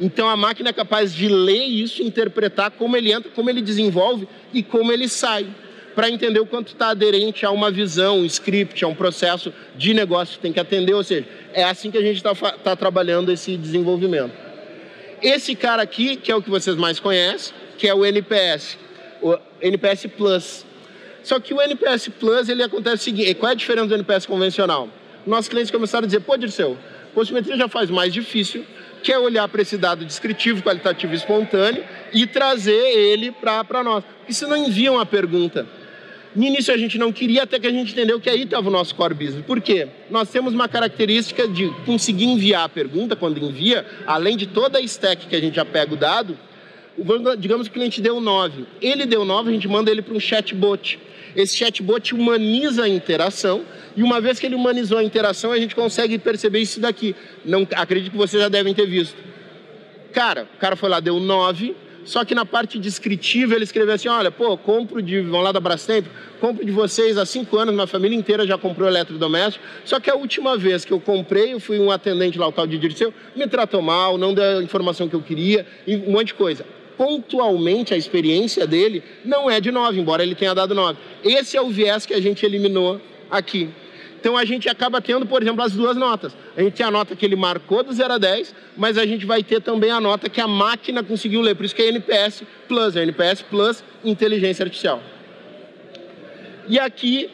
então 0.00 0.28
a 0.28 0.36
máquina 0.36 0.70
é 0.70 0.72
capaz 0.72 1.14
de 1.14 1.28
ler 1.28 1.64
isso, 1.64 2.02
interpretar 2.02 2.70
como 2.70 2.96
ele 2.96 3.12
entra, 3.12 3.30
como 3.30 3.50
ele 3.50 3.60
desenvolve 3.60 4.26
e 4.52 4.62
como 4.62 4.90
ele 4.90 5.08
sai, 5.08 5.46
para 5.94 6.10
entender 6.10 6.40
o 6.40 6.46
quanto 6.46 6.68
está 6.68 6.88
aderente 6.88 7.46
a 7.46 7.50
uma 7.50 7.70
visão, 7.70 8.18
um 8.18 8.24
script, 8.24 8.84
a 8.84 8.88
um 8.88 8.94
processo 8.94 9.52
de 9.76 9.94
negócio 9.94 10.36
que 10.36 10.42
tem 10.42 10.52
que 10.52 10.60
atender. 10.60 10.92
Ou 10.92 11.04
seja, 11.04 11.26
é 11.54 11.64
assim 11.64 11.90
que 11.90 11.96
a 11.96 12.02
gente 12.02 12.16
está 12.16 12.34
tá 12.34 12.76
trabalhando 12.76 13.32
esse 13.32 13.56
desenvolvimento. 13.56 14.32
Esse 15.22 15.54
cara 15.54 15.82
aqui, 15.82 16.16
que 16.16 16.30
é 16.30 16.36
o 16.36 16.42
que 16.42 16.50
vocês 16.50 16.76
mais 16.76 17.00
conhecem, 17.00 17.54
que 17.78 17.88
é 17.88 17.94
o 17.94 18.04
NPS, 18.04 18.78
o 19.22 19.38
NPS 19.62 20.06
Plus. 20.14 20.66
Só 21.26 21.40
que 21.40 21.52
o 21.52 21.60
NPS 21.60 22.08
Plus, 22.20 22.48
ele 22.48 22.62
acontece 22.62 22.94
o 22.94 23.04
seguinte, 23.04 23.34
qual 23.34 23.50
é 23.50 23.52
a 23.52 23.56
diferença 23.56 23.88
do 23.88 23.94
NPS 23.94 24.26
convencional? 24.26 24.88
Nossos 25.26 25.48
clientes 25.48 25.72
começaram 25.72 26.04
a 26.04 26.06
dizer, 26.06 26.20
pô, 26.20 26.36
Dirceu, 26.36 26.78
Postimetria 27.12 27.56
já 27.56 27.66
faz 27.66 27.90
mais 27.90 28.12
difícil, 28.12 28.64
que 29.02 29.10
é 29.10 29.18
olhar 29.18 29.48
para 29.48 29.60
esse 29.60 29.76
dado 29.76 30.04
descritivo, 30.04 30.62
qualitativo 30.62 31.12
e 31.12 31.16
espontâneo 31.16 31.82
e 32.12 32.28
trazer 32.28 32.70
ele 32.70 33.32
para 33.32 33.82
nós. 33.82 34.04
Porque 34.18 34.32
se 34.32 34.46
não 34.46 34.56
enviam 34.56 35.00
a 35.00 35.04
pergunta. 35.04 35.66
No 36.32 36.44
início 36.44 36.72
a 36.72 36.76
gente 36.76 36.96
não 36.96 37.10
queria, 37.10 37.42
até 37.42 37.58
que 37.58 37.66
a 37.66 37.72
gente 37.72 37.90
entendeu 37.90 38.20
que 38.20 38.30
aí 38.30 38.42
estava 38.42 38.68
o 38.68 38.70
nosso 38.70 38.94
core 38.94 39.14
business. 39.14 39.44
Por 39.44 39.60
quê? 39.60 39.88
Nós 40.08 40.30
temos 40.30 40.54
uma 40.54 40.68
característica 40.68 41.48
de 41.48 41.68
conseguir 41.84 42.26
enviar 42.26 42.66
a 42.66 42.68
pergunta 42.68 43.16
quando 43.16 43.38
envia, 43.38 43.84
além 44.06 44.36
de 44.36 44.46
toda 44.46 44.78
a 44.78 44.80
stack 44.80 45.26
que 45.26 45.34
a 45.34 45.40
gente 45.40 45.56
já 45.56 45.64
pega 45.64 45.92
o 45.92 45.96
dado, 45.96 46.38
digamos 47.38 47.68
que 47.68 47.72
o 47.72 47.74
cliente 47.74 48.00
deu 48.00 48.20
9. 48.20 48.64
Ele 48.80 49.06
deu 49.06 49.24
9, 49.24 49.50
a 49.50 49.52
gente 49.52 49.68
manda 49.68 49.90
ele 49.90 50.02
para 50.02 50.14
um 50.14 50.20
chatbot. 50.20 50.98
Esse 51.34 51.56
chatbot 51.56 52.14
humaniza 52.14 52.84
a 52.84 52.88
interação 52.88 53.62
e 53.96 54.02
uma 54.02 54.20
vez 54.20 54.38
que 54.38 54.46
ele 54.46 54.54
humanizou 54.54 54.98
a 54.98 55.04
interação, 55.04 55.52
a 55.52 55.58
gente 55.58 55.74
consegue 55.74 56.18
perceber 56.18 56.60
isso 56.60 56.80
daqui. 56.80 57.14
Não, 57.44 57.66
acredito 57.74 58.10
que 58.10 58.16
vocês 58.16 58.42
já 58.42 58.48
devem 58.48 58.74
ter 58.74 58.86
visto. 58.86 59.16
Cara, 60.12 60.48
o 60.54 60.58
cara 60.58 60.76
foi 60.76 60.88
lá, 60.88 60.98
deu 60.98 61.20
9, 61.20 61.74
só 62.06 62.24
que 62.24 62.34
na 62.34 62.46
parte 62.46 62.78
descritiva 62.78 63.54
ele 63.54 63.64
escreveu 63.64 63.94
assim: 63.94 64.08
olha, 64.08 64.30
pô, 64.30 64.56
compro 64.56 65.02
de. 65.02 65.20
Vão 65.20 65.42
lá 65.42 65.52
da 65.52 65.60
Brastemp, 65.60 66.06
compro 66.40 66.64
de 66.64 66.70
vocês 66.70 67.18
há 67.18 67.26
cinco 67.26 67.58
anos, 67.58 67.74
minha 67.74 67.86
família 67.86 68.16
inteira 68.16 68.46
já 68.46 68.56
comprou 68.56 68.88
eletrodoméstico. 68.88 69.62
Só 69.84 70.00
que 70.00 70.08
a 70.08 70.14
última 70.14 70.56
vez 70.56 70.84
que 70.84 70.92
eu 70.92 71.00
comprei, 71.00 71.52
eu 71.52 71.60
fui 71.60 71.78
um 71.78 71.90
atendente 71.90 72.38
lá, 72.38 72.46
o 72.46 72.52
tal 72.52 72.66
de 72.66 72.78
Dirceu, 72.78 73.12
me 73.34 73.46
tratou 73.46 73.82
mal, 73.82 74.16
não 74.16 74.32
deu 74.32 74.58
a 74.58 74.62
informação 74.62 75.08
que 75.08 75.16
eu 75.16 75.20
queria, 75.20 75.66
um 75.86 76.12
monte 76.12 76.28
de 76.28 76.34
coisa. 76.34 76.64
Pontualmente, 76.96 77.92
a 77.92 77.96
experiência 77.96 78.66
dele 78.66 79.02
não 79.24 79.50
é 79.50 79.60
de 79.60 79.70
9, 79.70 80.00
embora 80.00 80.22
ele 80.22 80.34
tenha 80.34 80.54
dado 80.54 80.74
9. 80.74 80.98
Esse 81.22 81.56
é 81.56 81.60
o 81.60 81.68
viés 81.68 82.06
que 82.06 82.14
a 82.14 82.20
gente 82.20 82.44
eliminou 82.44 83.00
aqui. 83.30 83.68
Então 84.18 84.36
a 84.36 84.44
gente 84.44 84.68
acaba 84.68 85.00
tendo, 85.00 85.26
por 85.26 85.42
exemplo, 85.42 85.62
as 85.62 85.72
duas 85.72 85.96
notas. 85.96 86.34
A 86.56 86.62
gente 86.62 86.72
tem 86.74 86.84
a 86.84 86.90
nota 86.90 87.14
que 87.14 87.24
ele 87.24 87.36
marcou 87.36 87.84
do 87.84 87.92
0 87.92 88.14
a 88.14 88.18
10, 88.18 88.54
mas 88.76 88.98
a 88.98 89.06
gente 89.06 89.24
vai 89.24 89.42
ter 89.42 89.60
também 89.60 89.90
a 89.90 90.00
nota 90.00 90.28
que 90.28 90.40
a 90.40 90.48
máquina 90.48 91.02
conseguiu 91.02 91.40
ler. 91.40 91.54
Por 91.54 91.64
isso 91.64 91.74
que 91.74 91.82
é 91.82 91.88
NPS 91.88 92.42
Plus, 92.66 92.96
é 92.96 93.02
NPS 93.02 93.42
Plus 93.42 93.84
Inteligência 94.04 94.64
Artificial. 94.64 95.02
E 96.68 96.78
aqui 96.78 97.30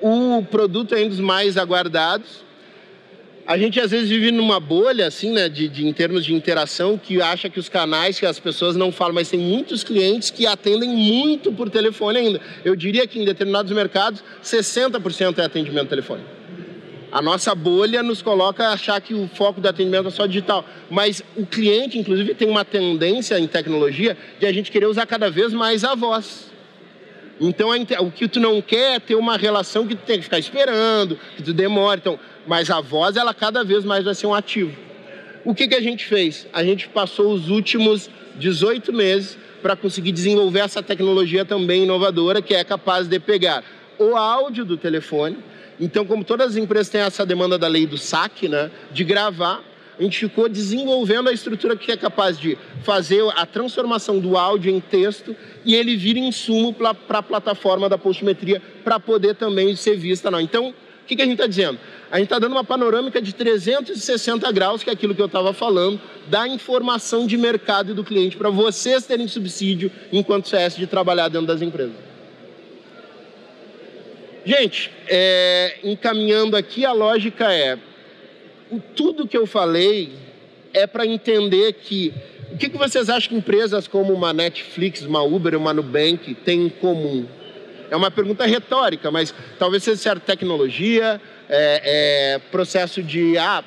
o 0.00 0.42
produto 0.50 0.94
é 0.94 1.04
um 1.04 1.08
dos 1.08 1.20
mais 1.20 1.58
aguardados, 1.58 2.42
a 3.46 3.58
gente 3.58 3.80
às 3.80 3.90
vezes 3.90 4.08
vive 4.08 4.30
numa 4.30 4.60
bolha, 4.60 5.06
assim, 5.06 5.32
né, 5.32 5.48
de, 5.48 5.68
de, 5.68 5.86
em 5.86 5.92
termos 5.92 6.24
de 6.24 6.32
interação, 6.32 6.96
que 6.96 7.20
acha 7.20 7.50
que 7.50 7.58
os 7.58 7.68
canais, 7.68 8.18
que 8.18 8.26
as 8.26 8.38
pessoas 8.38 8.76
não 8.76 8.92
falam, 8.92 9.14
mas 9.14 9.30
tem 9.30 9.40
muitos 9.40 9.82
clientes 9.82 10.30
que 10.30 10.46
atendem 10.46 10.88
muito 10.88 11.52
por 11.52 11.68
telefone 11.68 12.18
ainda. 12.18 12.40
Eu 12.64 12.76
diria 12.76 13.06
que 13.06 13.18
em 13.18 13.24
determinados 13.24 13.72
mercados, 13.72 14.22
60% 14.42 15.38
é 15.38 15.44
atendimento 15.44 15.88
telefone. 15.88 16.22
A 17.10 17.20
nossa 17.20 17.54
bolha 17.54 18.02
nos 18.02 18.22
coloca 18.22 18.68
a 18.68 18.72
achar 18.72 18.98
que 19.00 19.12
o 19.12 19.28
foco 19.28 19.60
do 19.60 19.68
atendimento 19.68 20.08
é 20.08 20.10
só 20.10 20.24
digital. 20.24 20.64
Mas 20.88 21.22
o 21.36 21.44
cliente, 21.44 21.98
inclusive, 21.98 22.34
tem 22.34 22.48
uma 22.48 22.64
tendência 22.64 23.38
em 23.38 23.46
tecnologia 23.46 24.16
de 24.40 24.46
a 24.46 24.52
gente 24.52 24.70
querer 24.70 24.86
usar 24.86 25.04
cada 25.04 25.30
vez 25.30 25.52
mais 25.52 25.84
a 25.84 25.94
voz. 25.94 26.50
Então, 27.38 27.68
o 28.00 28.10
que 28.10 28.28
tu 28.28 28.40
não 28.40 28.62
quer 28.62 28.96
é 28.96 29.00
ter 29.00 29.14
uma 29.14 29.36
relação 29.36 29.86
que 29.86 29.94
tu 29.94 30.06
tem 30.06 30.18
que 30.18 30.24
ficar 30.24 30.38
esperando, 30.38 31.18
que 31.36 31.42
tu 31.42 31.52
demora. 31.52 32.00
Então, 32.00 32.18
mas 32.46 32.70
a 32.70 32.80
voz, 32.80 33.16
ela 33.16 33.32
cada 33.32 33.62
vez 33.64 33.84
mais 33.84 34.04
vai 34.04 34.14
ser 34.14 34.26
um 34.26 34.34
ativo. 34.34 34.76
O 35.44 35.54
que, 35.54 35.66
que 35.66 35.74
a 35.74 35.80
gente 35.80 36.04
fez? 36.04 36.46
A 36.52 36.62
gente 36.62 36.88
passou 36.88 37.32
os 37.32 37.48
últimos 37.48 38.08
18 38.36 38.92
meses 38.92 39.36
para 39.60 39.76
conseguir 39.76 40.12
desenvolver 40.12 40.60
essa 40.60 40.82
tecnologia 40.82 41.44
também 41.44 41.84
inovadora, 41.84 42.42
que 42.42 42.54
é 42.54 42.64
capaz 42.64 43.06
de 43.06 43.18
pegar 43.18 43.64
o 43.98 44.16
áudio 44.16 44.64
do 44.64 44.76
telefone. 44.76 45.38
Então, 45.80 46.04
como 46.04 46.24
todas 46.24 46.50
as 46.50 46.56
empresas 46.56 46.88
têm 46.88 47.00
essa 47.00 47.24
demanda 47.24 47.58
da 47.58 47.68
lei 47.68 47.86
do 47.86 47.98
saque, 47.98 48.48
né, 48.48 48.70
de 48.92 49.04
gravar, 49.04 49.62
a 49.98 50.02
gente 50.02 50.18
ficou 50.18 50.48
desenvolvendo 50.48 51.28
a 51.28 51.32
estrutura 51.32 51.76
que 51.76 51.92
é 51.92 51.96
capaz 51.96 52.38
de 52.38 52.56
fazer 52.82 53.22
a 53.36 53.44
transformação 53.44 54.18
do 54.18 54.36
áudio 54.36 54.74
em 54.74 54.80
texto 54.80 55.36
e 55.64 55.74
ele 55.74 55.96
vira 55.96 56.18
insumo 56.18 56.72
para 56.72 56.96
a 57.10 57.22
plataforma 57.22 57.88
da 57.88 57.98
Postmetria 57.98 58.60
para 58.82 58.98
poder 58.98 59.34
também 59.34 59.76
ser 59.76 59.96
vista. 59.96 60.30
Não. 60.30 60.40
Então, 60.40 60.74
o 61.02 61.06
que, 61.06 61.16
que 61.16 61.22
a 61.22 61.24
gente 61.24 61.34
está 61.34 61.46
dizendo? 61.46 61.78
A 62.10 62.18
gente 62.18 62.26
está 62.26 62.38
dando 62.38 62.52
uma 62.52 62.64
panorâmica 62.64 63.20
de 63.20 63.32
360 63.34 64.50
graus, 64.52 64.82
que 64.82 64.90
é 64.90 64.92
aquilo 64.92 65.14
que 65.14 65.22
eu 65.22 65.26
estava 65.26 65.52
falando, 65.52 66.00
da 66.28 66.46
informação 66.46 67.26
de 67.26 67.36
mercado 67.36 67.92
e 67.92 67.94
do 67.94 68.04
cliente, 68.04 68.36
para 68.36 68.50
vocês 68.50 69.04
terem 69.06 69.26
subsídio 69.26 69.90
enquanto 70.12 70.48
CS 70.48 70.76
de 70.76 70.86
trabalhar 70.86 71.28
dentro 71.28 71.46
das 71.46 71.62
empresas. 71.62 71.94
Gente, 74.44 74.90
é, 75.08 75.78
encaminhando 75.84 76.56
aqui, 76.56 76.84
a 76.84 76.92
lógica 76.92 77.52
é: 77.52 77.78
tudo 78.94 79.26
que 79.26 79.36
eu 79.36 79.46
falei 79.46 80.12
é 80.72 80.86
para 80.86 81.06
entender 81.06 81.72
que 81.74 82.12
o 82.52 82.58
que, 82.58 82.68
que 82.68 82.76
vocês 82.76 83.08
acham 83.08 83.30
que 83.30 83.34
empresas 83.36 83.88
como 83.88 84.12
uma 84.12 84.32
Netflix, 84.32 85.02
uma 85.02 85.22
Uber, 85.22 85.56
uma 85.56 85.72
Nubank 85.72 86.34
têm 86.34 86.66
em 86.66 86.68
comum? 86.68 87.26
É 87.92 87.96
uma 87.96 88.10
pergunta 88.10 88.46
retórica, 88.46 89.10
mas 89.10 89.34
talvez 89.58 89.82
seja 89.82 90.16
tecnologia, 90.16 91.20
é, 91.46 91.82
é, 91.84 92.38
processo 92.50 93.02
de 93.02 93.36
ah, 93.36 93.62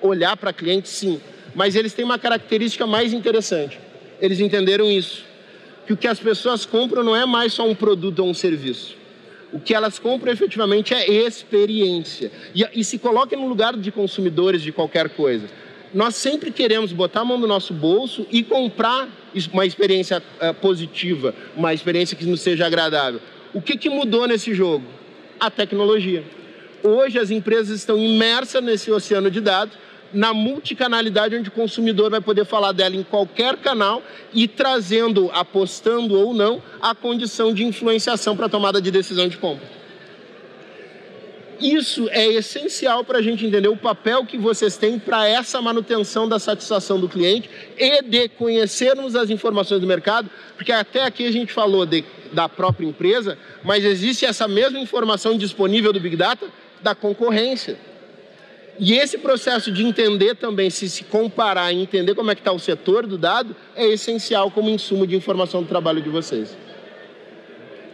olhar 0.00 0.34
para 0.34 0.50
cliente, 0.50 0.88
sim. 0.88 1.20
Mas 1.54 1.76
eles 1.76 1.92
têm 1.92 2.02
uma 2.02 2.18
característica 2.18 2.86
mais 2.86 3.12
interessante. 3.12 3.78
Eles 4.18 4.40
entenderam 4.40 4.90
isso. 4.90 5.26
Que 5.86 5.92
o 5.92 5.96
que 5.96 6.08
as 6.08 6.18
pessoas 6.18 6.64
compram 6.64 7.02
não 7.02 7.14
é 7.14 7.26
mais 7.26 7.52
só 7.52 7.68
um 7.68 7.74
produto 7.74 8.20
ou 8.20 8.30
um 8.30 8.32
serviço. 8.32 8.96
O 9.52 9.60
que 9.60 9.74
elas 9.74 9.98
compram 9.98 10.32
efetivamente 10.32 10.94
é 10.94 11.06
experiência. 11.10 12.32
E, 12.54 12.66
e 12.72 12.82
se 12.82 12.98
coloquem 12.98 13.38
no 13.38 13.46
lugar 13.46 13.76
de 13.76 13.92
consumidores 13.92 14.62
de 14.62 14.72
qualquer 14.72 15.10
coisa. 15.10 15.50
Nós 15.92 16.16
sempre 16.16 16.50
queremos 16.50 16.94
botar 16.94 17.20
a 17.20 17.24
mão 17.26 17.36
no 17.36 17.46
nosso 17.46 17.74
bolso 17.74 18.26
e 18.32 18.42
comprar 18.42 19.06
uma 19.52 19.66
experiência 19.66 20.22
uh, 20.40 20.54
positiva, 20.54 21.34
uma 21.54 21.74
experiência 21.74 22.16
que 22.16 22.24
nos 22.24 22.40
seja 22.40 22.64
agradável. 22.64 23.20
O 23.54 23.60
que, 23.60 23.76
que 23.76 23.88
mudou 23.88 24.26
nesse 24.26 24.54
jogo? 24.54 24.84
A 25.38 25.50
tecnologia. 25.50 26.24
Hoje 26.82 27.18
as 27.18 27.30
empresas 27.30 27.78
estão 27.78 27.98
imersas 27.98 28.62
nesse 28.62 28.90
oceano 28.90 29.30
de 29.30 29.40
dados 29.40 29.76
na 30.12 30.32
multicanalidade 30.32 31.36
onde 31.36 31.48
o 31.48 31.52
consumidor 31.52 32.10
vai 32.10 32.20
poder 32.20 32.44
falar 32.44 32.72
dela 32.72 32.96
em 32.96 33.02
qualquer 33.02 33.56
canal 33.56 34.02
e 34.32 34.46
trazendo, 34.46 35.30
apostando 35.32 36.14
ou 36.18 36.32
não, 36.32 36.62
a 36.80 36.94
condição 36.94 37.52
de 37.52 37.64
influenciação 37.64 38.36
para 38.36 38.46
a 38.46 38.48
tomada 38.48 38.80
de 38.80 38.90
decisão 38.90 39.28
de 39.28 39.36
compra. 39.36 39.75
Isso 41.60 42.08
é 42.10 42.26
essencial 42.26 43.02
para 43.02 43.18
a 43.18 43.22
gente 43.22 43.46
entender 43.46 43.68
o 43.68 43.76
papel 43.76 44.26
que 44.26 44.36
vocês 44.36 44.76
têm 44.76 44.98
para 44.98 45.26
essa 45.26 45.60
manutenção 45.62 46.28
da 46.28 46.38
satisfação 46.38 47.00
do 47.00 47.08
cliente 47.08 47.48
e 47.78 48.02
de 48.02 48.28
conhecermos 48.28 49.16
as 49.16 49.30
informações 49.30 49.80
do 49.80 49.86
mercado, 49.86 50.28
porque 50.54 50.70
até 50.70 51.02
aqui 51.02 51.26
a 51.26 51.30
gente 51.30 51.52
falou 51.52 51.86
de, 51.86 52.04
da 52.32 52.48
própria 52.48 52.86
empresa, 52.86 53.38
mas 53.64 53.84
existe 53.84 54.26
essa 54.26 54.46
mesma 54.46 54.78
informação 54.78 55.36
disponível 55.36 55.92
do 55.92 56.00
Big 56.00 56.16
Data 56.16 56.46
da 56.82 56.94
concorrência. 56.94 57.78
E 58.78 58.92
esse 58.94 59.16
processo 59.16 59.72
de 59.72 59.82
entender 59.82 60.34
também, 60.34 60.68
se 60.68 60.88
se 60.90 61.04
comparar 61.04 61.72
e 61.72 61.80
entender 61.80 62.14
como 62.14 62.30
é 62.30 62.34
que 62.34 62.42
está 62.42 62.52
o 62.52 62.58
setor 62.58 63.06
do 63.06 63.16
dado, 63.16 63.56
é 63.74 63.86
essencial 63.86 64.50
como 64.50 64.68
insumo 64.68 65.06
de 65.06 65.16
informação 65.16 65.62
do 65.62 65.68
trabalho 65.68 66.02
de 66.02 66.10
vocês. 66.10 66.54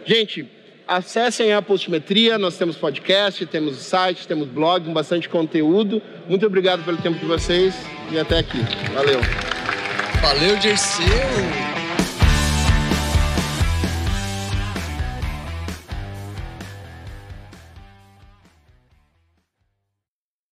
Gente, 0.05 0.45
acessem 0.87 1.53
a 1.53 1.61
Postmetria, 1.61 2.37
nós 2.37 2.57
temos 2.57 2.75
podcast, 2.75 3.45
temos 3.45 3.77
site, 3.77 4.27
temos 4.27 4.47
blog, 4.47 4.91
bastante 4.91 5.29
conteúdo. 5.29 6.01
Muito 6.27 6.45
obrigado 6.45 6.83
pelo 6.83 6.97
tempo 6.97 7.19
de 7.19 7.25
vocês 7.25 7.75
e 8.11 8.19
até 8.19 8.39
aqui. 8.39 8.59
Valeu. 8.93 9.19
Valeu, 10.21 10.57
Dirceu! 10.57 11.62